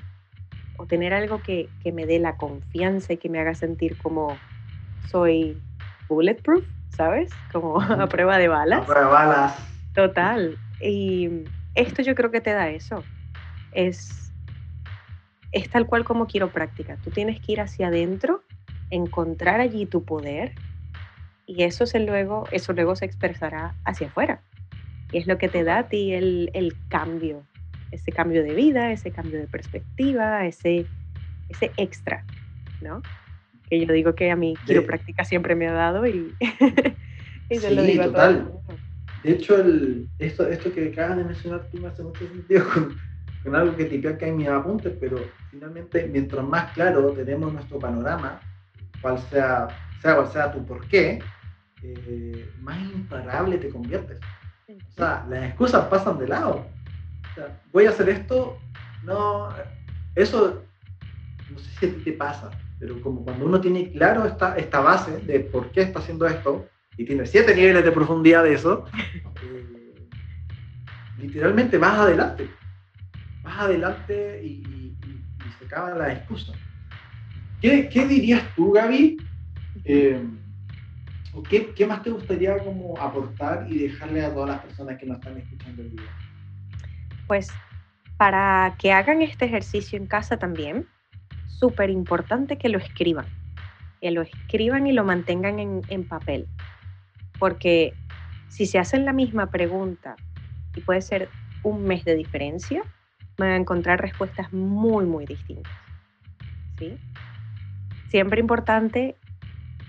tener 0.88 1.14
algo 1.14 1.44
que, 1.44 1.70
que, 1.84 1.92
me 1.92 2.08
dé 2.08 2.18
la 2.18 2.38
confianza 2.38 3.14
y 3.14 3.18
que 3.18 3.30
me 3.30 3.40
haga 3.40 3.54
sentir 3.54 3.96
como 3.98 4.36
soy 5.12 5.56
bulletproof, 6.10 6.66
¿sabes? 6.96 7.32
Como 7.52 7.82
a 7.82 8.08
prueba 8.08 8.38
de 8.38 8.48
balas. 8.48 8.82
A 8.82 8.86
prueba 8.86 9.06
de 9.06 9.12
balas. 9.12 9.56
Total. 9.94 10.58
Y 10.80 11.30
esto 11.76 12.02
yo 12.02 12.16
creo 12.16 12.32
que 12.32 12.42
te 12.42 12.54
da 12.54 12.70
eso. 12.70 13.04
Es, 13.72 14.32
es 15.52 15.70
tal 15.70 15.86
cual 15.88 16.04
como 16.04 16.28
quiero 16.28 16.52
práctica. 16.52 16.98
Tú 17.04 17.10
tienes 17.10 17.40
que 17.40 17.54
ir 17.54 17.62
hacia 17.62 17.88
adentro 17.88 18.44
encontrar 18.90 19.62
allí 19.62 19.86
tu 19.86 20.04
poder 20.04 20.54
y 21.46 21.64
eso, 21.64 21.86
se 21.86 22.00
luego, 22.00 22.46
eso 22.52 22.74
luego 22.74 22.96
se 22.96 23.06
expresará 23.06 23.76
hacia 23.86 24.08
afuera. 24.08 24.42
Y 25.12 25.18
es 25.18 25.28
lo 25.28 25.38
que 25.38 25.50
te 25.50 25.64
da 25.64 25.80
a 25.80 25.88
ti 25.90 26.14
el, 26.14 26.52
el 26.54 26.76
cambio, 26.88 27.44
ese 27.92 28.12
cambio 28.12 28.44
de 28.44 28.54
vida, 28.54 28.92
ese 28.92 29.12
cambio 29.12 29.40
de 29.40 29.48
perspectiva, 29.48 30.46
ese, 30.46 30.86
ese 31.50 31.72
extra, 31.78 32.24
¿no? 32.82 33.02
Que 33.72 33.80
yo 33.80 33.94
digo 33.94 34.16
que 34.16 34.30
a 34.30 34.36
mí 34.36 34.54
quiropráctica 34.66 35.24
siempre 35.24 35.56
me 35.56 35.66
ha 35.70 35.72
dado 35.72 36.06
y, 36.06 36.36
y 37.50 37.56
se 37.56 37.74
lo 37.74 37.84
digo 37.84 38.04
total. 38.04 38.52
De 39.24 39.32
hecho, 39.32 39.62
el, 39.62 40.10
esto, 40.20 40.46
esto 40.46 40.74
que 40.74 40.90
acabas 40.90 41.16
de 41.16 41.24
mencionar 41.24 41.70
tú 41.72 41.78
me 41.78 41.88
hace 41.88 42.04
mucho 42.04 42.28
sentido 42.28 42.66
con, 42.74 42.98
con 43.46 43.56
algo 43.56 43.74
que 43.78 43.86
tipea 43.86 44.12
acá 44.12 44.28
en 44.28 44.36
mis 44.36 44.50
apuntes, 44.50 44.92
pero 45.00 45.24
finalmente, 45.52 46.06
mientras 46.12 46.46
más 46.46 46.74
claro 46.74 47.12
tenemos 47.12 47.54
nuestro 47.54 47.80
panorama, 47.80 48.42
cual 49.02 49.18
sea, 49.30 49.70
sea 50.02 50.16
cual 50.16 50.28
sea 50.28 50.52
tu 50.52 50.66
porqué, 50.66 51.20
eh, 51.82 52.50
más 52.60 52.78
imparable 52.78 53.58
te 53.58 53.70
conviertes. 53.70 54.20
O 54.68 54.92
sea, 54.98 55.26
las 55.30 55.46
excusas 55.46 55.86
pasan 55.86 56.20
de 56.20 56.28
lado. 56.28 56.66
O 57.32 57.36
sea, 57.36 57.58
voy 57.72 57.86
a 57.86 57.92
hacer 57.92 58.10
esto, 58.10 58.60
no, 59.06 59.48
eso, 60.16 60.62
no 61.50 61.58
sé 61.58 61.70
si 61.80 61.86
a 61.86 61.94
ti 61.94 62.02
te 62.04 62.12
pasa, 62.12 62.52
pero 62.82 63.00
como 63.00 63.24
cuando 63.24 63.46
uno 63.46 63.62
tiene 63.62 63.91
claro 63.91 64.26
esta, 64.26 64.58
esta 64.58 64.80
base 64.80 65.20
de 65.20 65.39
por 65.41 65.72
qué 65.72 65.84
está 65.84 66.00
haciendo 66.00 66.26
esto, 66.26 66.67
y 66.98 67.06
tiene 67.06 67.28
siete 67.28 67.56
niveles 67.56 67.86
de 67.86 67.91
profundidad 67.91 68.44
de 68.44 68.56
eso, 68.56 68.86
eh, 69.44 70.08
literalmente 71.20 71.78
vas 71.78 72.00
adelante. 72.00 72.50
Vas 73.44 73.60
adelante 73.60 74.41
y, 74.44 74.48
y, 74.48 74.98
y 75.06 75.52
se 75.60 75.65
acaban 75.65 76.00
las 76.00 76.17
excusas. 76.17 76.56
¿Qué, 77.62 77.88
dirías 78.10 78.44
tú, 78.56 78.72
Gaby? 78.72 79.17
Eh, 79.86 80.20
qué, 81.76 81.86
más 81.86 82.02
te 82.02 82.10
gustaría 82.10 82.58
como 82.58 82.98
aportar 82.98 83.67
y 83.70 83.78
dejarle 83.78 84.26
a 84.26 84.34
todas 84.34 84.50
las 84.50 84.60
personas 84.62 84.98
que 84.98 85.06
nos 85.06 85.20
están 85.20 85.38
escuchando 85.38 85.84
el 85.84 85.91
día? 85.91 86.10
Pues 87.28 87.50
para 88.17 88.76
que 88.80 88.91
hagan 88.91 89.22
este 89.22 89.46
ejercicio 89.46 90.00
en 90.00 90.08
casa 90.08 90.38
también, 90.38 90.88
súper 91.60 91.90
importante 91.90 92.58
que 92.58 92.70
lo 92.70 92.78
escriban, 92.78 93.26
que 94.02 94.12
lo 94.12 94.22
escriban 94.22 94.88
y 94.88 94.94
lo 94.94 95.04
mantengan 95.04 95.60
en, 95.60 96.08
papel, 96.08 96.48
porque 97.40 97.94
si 98.48 98.66
se 98.66 98.80
hacen 98.80 99.06
la 99.06 99.14
misma 99.14 99.52
pregunta 99.52 100.16
y 100.76 100.82
puede 100.82 101.02
ser 101.02 101.30
un 101.64 101.84
mes 101.84 102.06
de 102.06 102.16
diferencia, 102.16 102.84
van 103.38 103.50
a 103.50 103.56
encontrar 103.56 104.02
respuestas 104.02 104.52
muy, 104.54 105.06
muy 105.06 105.26
distintas. 105.26 105.74
¿sí? 106.80 106.98
siempre 108.12 108.42
importante 108.42 109.16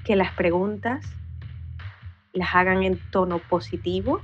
que 0.05 0.15
las 0.15 0.33
preguntas 0.35 1.05
las 2.33 2.55
hagan 2.55 2.85
en 2.85 3.01
tono 3.11 3.41
positivo, 3.41 4.23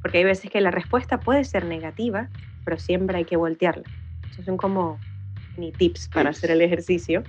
porque 0.00 0.18
hay 0.18 0.24
veces 0.24 0.50
que 0.50 0.62
la 0.62 0.70
respuesta 0.70 1.20
puede 1.20 1.44
ser 1.44 1.66
negativa, 1.66 2.30
pero 2.64 2.78
siempre 2.78 3.18
hay 3.18 3.26
que 3.26 3.36
voltearla. 3.36 3.84
Esos 4.30 4.46
son 4.46 4.56
como 4.56 4.98
ni 5.56 5.72
tips 5.72 6.08
para 6.08 6.30
hacer 6.30 6.50
el 6.50 6.60
ejercicio. 6.62 7.22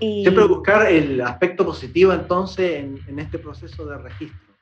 Y... 0.00 0.22
Siempre 0.22 0.44
buscar 0.44 0.90
el 0.90 1.20
aspecto 1.20 1.64
positivo 1.64 2.12
entonces 2.12 2.80
en, 2.80 2.98
en 3.06 3.18
este 3.18 3.38
proceso 3.38 3.86
de 3.86 3.98
registro. 3.98 4.54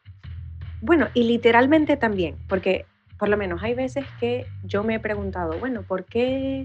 Bueno, 0.81 1.09
y 1.15 1.25
literalmente 1.25 1.97
también, 1.97 2.37
porque 2.49 2.85
por 3.19 3.29
lo 3.29 3.37
menos 3.37 3.63
hay 3.63 3.75
veces 3.75 4.05
que 4.21 4.47
yo 4.65 4.83
me 4.83 4.97
he 4.97 5.01
preguntado, 5.01 5.59
bueno, 5.59 5.83
¿por 5.83 6.05
qué, 6.05 6.65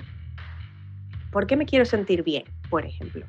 ¿por 1.32 1.48
qué 1.48 1.56
me 1.56 1.66
quiero 1.66 1.86
sentir 1.86 2.24
bien, 2.24 2.44
por 2.70 2.86
ejemplo? 2.86 3.26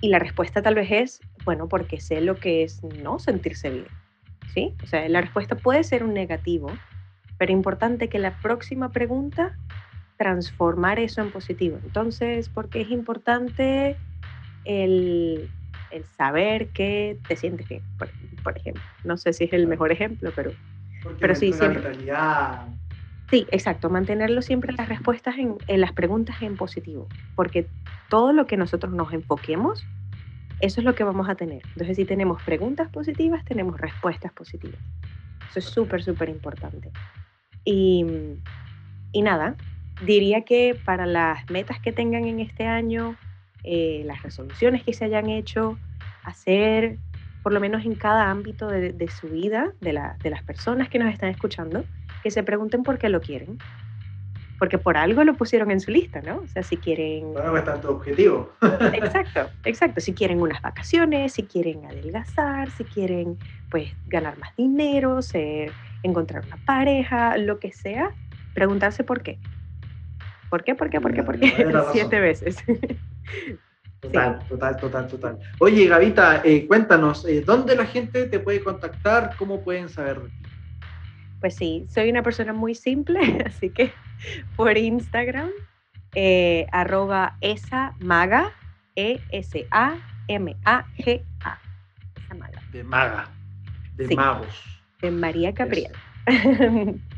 Y 0.00 0.08
la 0.08 0.18
respuesta 0.18 0.62
tal 0.62 0.74
vez 0.74 0.90
es, 0.90 1.20
bueno, 1.44 1.68
porque 1.68 2.00
sé 2.00 2.20
lo 2.20 2.36
que 2.36 2.62
es 2.62 2.82
no 2.84 3.18
sentirse 3.18 3.70
bien. 3.70 3.86
¿Sí? 4.54 4.74
O 4.82 4.86
sea, 4.86 5.08
la 5.08 5.20
respuesta 5.20 5.56
puede 5.56 5.84
ser 5.84 6.02
un 6.02 6.14
negativo, 6.14 6.70
pero 7.38 7.52
importante 7.52 8.08
que 8.08 8.18
la 8.18 8.38
próxima 8.40 8.90
pregunta 8.90 9.56
transformar 10.18 10.98
eso 10.98 11.22
en 11.22 11.30
positivo. 11.30 11.78
Entonces, 11.84 12.48
¿por 12.48 12.68
qué 12.68 12.82
es 12.82 12.90
importante 12.90 13.96
el, 14.64 15.48
el 15.90 16.04
saber 16.04 16.68
que 16.68 17.16
te 17.26 17.36
sientes 17.36 17.68
bien, 17.68 17.82
por, 18.42 18.56
ejemplo? 18.56 18.82
No 19.04 19.16
sé 19.16 19.32
si 19.32 19.44
es 19.44 19.52
el 19.52 19.66
mejor 19.66 19.92
ejemplo, 19.92 20.30
pero, 20.36 20.52
pero 21.18 21.34
sí, 21.34 21.52
siempre. 21.52 21.80
Realidad... 21.80 22.68
Sí, 23.30 23.46
exacto, 23.50 23.90
mantenerlo 23.90 24.40
siempre 24.40 24.72
las 24.72 24.88
respuestas 24.88 25.36
en, 25.36 25.56
en 25.66 25.80
las 25.82 25.92
preguntas 25.92 26.40
en 26.40 26.56
positivo, 26.56 27.08
porque 27.36 27.68
todo 28.08 28.32
lo 28.32 28.46
que 28.46 28.56
nosotros 28.56 28.92
nos 28.92 29.12
enfoquemos, 29.12 29.84
eso 30.60 30.80
es 30.80 30.84
lo 30.84 30.94
que 30.94 31.04
vamos 31.04 31.28
a 31.28 31.34
tener. 31.34 31.62
Entonces, 31.68 31.96
si 31.96 32.04
tenemos 32.04 32.42
preguntas 32.42 32.88
positivas, 32.88 33.44
tenemos 33.44 33.78
respuestas 33.78 34.32
positivas. 34.32 34.80
Eso 35.50 35.58
es 35.58 35.64
súper, 35.66 36.02
súper 36.02 36.28
importante. 36.28 36.90
Y, 37.64 38.04
y, 39.12 39.22
nada, 39.22 39.56
diría 40.00 40.42
que 40.42 40.78
para 40.84 41.06
las 41.06 41.48
metas 41.50 41.80
que 41.80 41.92
tengan 41.92 42.24
en 42.24 42.40
este 42.40 42.66
año, 42.66 43.16
eh, 43.64 44.02
las 44.04 44.22
resoluciones 44.22 44.82
que 44.82 44.92
se 44.92 45.04
hayan 45.04 45.28
hecho, 45.28 45.78
hacer, 46.24 46.98
por 47.42 47.52
lo 47.52 47.60
menos 47.60 47.84
en 47.84 47.94
cada 47.94 48.30
ámbito 48.30 48.68
de, 48.68 48.92
de 48.92 49.08
su 49.08 49.28
vida, 49.28 49.72
de, 49.80 49.92
la, 49.92 50.16
de 50.22 50.30
las 50.30 50.42
personas 50.42 50.88
que 50.88 50.98
nos 50.98 51.12
están 51.12 51.30
escuchando, 51.30 51.84
que 52.22 52.30
se 52.30 52.42
pregunten 52.42 52.82
por 52.82 52.98
qué 52.98 53.08
lo 53.08 53.20
quieren 53.20 53.58
porque 54.58 54.76
por 54.76 54.96
algo 54.96 55.22
lo 55.24 55.34
pusieron 55.34 55.70
en 55.70 55.80
su 55.80 55.90
lista, 55.90 56.20
¿no? 56.20 56.38
O 56.38 56.46
sea, 56.48 56.62
si 56.62 56.76
quieren... 56.76 57.32
Algo 57.36 57.56
está 57.56 57.80
tu 57.80 57.88
objetivo. 57.88 58.50
exacto, 58.92 59.48
exacto. 59.64 60.00
Si 60.00 60.12
quieren 60.12 60.40
unas 60.40 60.60
vacaciones, 60.60 61.34
si 61.34 61.44
quieren 61.44 61.86
adelgazar, 61.86 62.70
si 62.72 62.84
quieren, 62.84 63.38
pues, 63.70 63.92
ganar 64.06 64.36
más 64.38 64.54
dinero, 64.56 65.22
ser, 65.22 65.70
encontrar 66.02 66.44
una 66.44 66.56
pareja, 66.64 67.36
lo 67.36 67.60
que 67.60 67.72
sea, 67.72 68.10
preguntarse 68.52 69.04
por 69.04 69.22
qué. 69.22 69.38
¿Por 70.50 70.64
qué, 70.64 70.74
por 70.74 70.90
qué, 70.90 71.00
por 71.00 71.12
qué, 71.14 71.22
por 71.22 71.38
qué? 71.38 71.72
Siete 71.92 72.20
veces. 72.20 72.56
Total, 74.00 74.38
total, 74.48 74.76
total, 74.76 75.08
total. 75.08 75.38
Oye, 75.58 75.88
Gavita, 75.88 76.40
eh, 76.44 76.68
cuéntanos, 76.68 77.26
eh, 77.26 77.42
¿dónde 77.44 77.74
la 77.74 77.84
gente 77.84 78.26
te 78.26 78.38
puede 78.38 78.62
contactar? 78.62 79.34
¿Cómo 79.36 79.64
pueden 79.64 79.88
saber 79.88 80.20
de 80.20 80.28
ti? 80.28 80.48
pues 81.40 81.54
sí, 81.54 81.86
soy 81.88 82.10
una 82.10 82.22
persona 82.22 82.52
muy 82.52 82.74
simple, 82.74 83.20
así 83.46 83.70
que 83.70 83.92
por 84.56 84.76
Instagram, 84.76 85.50
eh, 86.14 86.66
arroba 86.72 87.36
esa 87.40 87.94
maga, 88.00 88.52
E-S-A-M-A-G-A. 88.96 89.98
Esa 92.16 92.34
maga. 92.34 92.62
De 92.72 92.82
maga, 92.82 93.28
de 93.94 94.16
magos. 94.16 94.80
De 95.00 95.10
María 95.10 95.54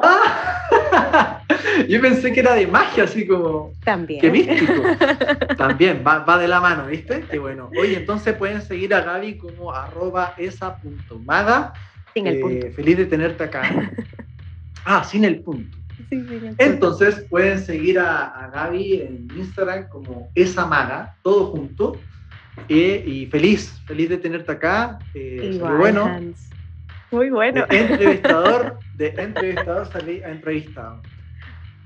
Yo 1.88 2.00
pensé 2.00 2.32
que 2.32 2.40
era 2.40 2.54
de 2.54 2.66
magia, 2.66 3.04
así 3.04 3.26
como. 3.26 3.72
También. 3.84 4.20
Qué 4.20 4.30
místico. 4.30 4.72
También, 5.56 6.02
va, 6.06 6.38
de 6.38 6.48
la 6.48 6.60
mano, 6.60 6.86
¿viste? 6.86 7.24
Qué 7.30 7.38
bueno. 7.38 7.70
Oye, 7.78 7.96
entonces 7.96 8.34
pueden 8.34 8.62
seguir 8.62 8.94
a 8.94 9.02
Gaby 9.02 9.38
como 9.38 9.72
arroba 9.72 10.34
esa.maga. 10.38 11.72
Sin 12.14 12.26
el 12.26 12.40
punto. 12.40 12.66
Eh, 12.66 12.70
feliz 12.70 12.96
de 12.96 13.06
tenerte 13.06 13.44
acá. 13.44 13.92
Ah, 14.88 15.02
sin 15.02 15.24
el 15.24 15.40
punto. 15.40 15.76
Sí, 15.96 16.04
sin 16.10 16.32
el 16.32 16.40
punto. 16.40 16.62
Entonces 16.62 17.26
pueden 17.28 17.58
seguir 17.58 17.98
a, 17.98 18.52
Gaby 18.54 19.00
en 19.00 19.28
Instagram 19.36 19.88
como 19.88 20.30
esa 20.36 20.64
maga, 20.64 21.16
todo 21.24 21.46
junto. 21.46 21.98
Eh, 22.68 23.02
y 23.04 23.26
feliz, 23.26 23.82
feliz 23.84 24.08
de 24.08 24.16
tenerte 24.16 24.52
acá. 24.52 25.00
Eh, 25.12 25.58
bueno. 25.60 26.20
Muy 27.10 27.30
bueno. 27.30 27.66
De 27.68 27.80
entrevistador, 27.80 28.78
de 28.96 29.08
entrevistador 29.18 29.86
salí 29.92 30.22
a 30.22 30.30
entrevistado. 30.30 31.02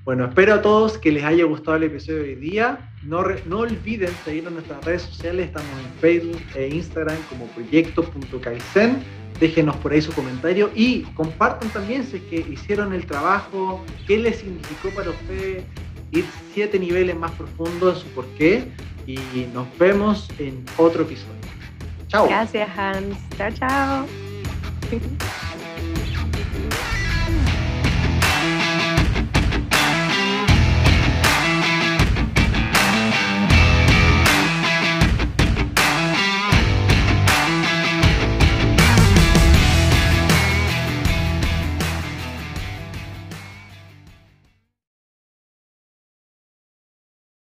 Bueno, 0.05 0.25
espero 0.25 0.55
a 0.55 0.63
todos 0.63 0.97
que 0.97 1.13
les 1.13 1.25
haya 1.25 1.45
gustado 1.45 1.77
el 1.77 1.85
episodio 1.85 2.23
de 2.23 2.29
hoy 2.31 2.35
día. 2.37 2.91
No, 3.03 3.23
no 3.47 3.59
olviden 3.61 4.11
seguirnos 4.25 4.53
en 4.53 4.55
nuestras 4.55 4.85
redes 4.85 5.03
sociales. 5.03 5.47
Estamos 5.47 5.71
en 5.85 6.01
Facebook 6.01 6.43
e 6.55 6.69
Instagram 6.69 7.17
como 7.29 7.47
proyecto.kaizen. 7.49 9.03
Déjenos 9.39 9.77
por 9.77 9.93
ahí 9.93 10.03
su 10.03 10.13
comentario 10.13 10.71
y 10.75 11.03
compartan 11.15 11.71
también 11.71 12.05
si 12.05 12.17
es 12.17 12.23
que 12.25 12.37
hicieron 12.51 12.93
el 12.93 13.07
trabajo, 13.07 13.85
qué 14.07 14.19
les 14.19 14.37
significó 14.39 14.91
para 14.91 15.11
ustedes 15.11 15.65
ir 16.11 16.25
siete 16.53 16.79
niveles 16.79 17.17
más 17.17 17.31
profundos 17.33 17.97
en 17.97 18.03
su 18.03 18.15
porqué. 18.15 18.65
Y 19.07 19.19
nos 19.53 19.67
vemos 19.79 20.29
en 20.39 20.65
otro 20.77 21.03
episodio. 21.03 21.35
Chao. 22.09 22.27
Gracias, 22.27 22.69
Hans. 22.77 23.17
Chao, 23.37 23.51
chao. 23.53 24.07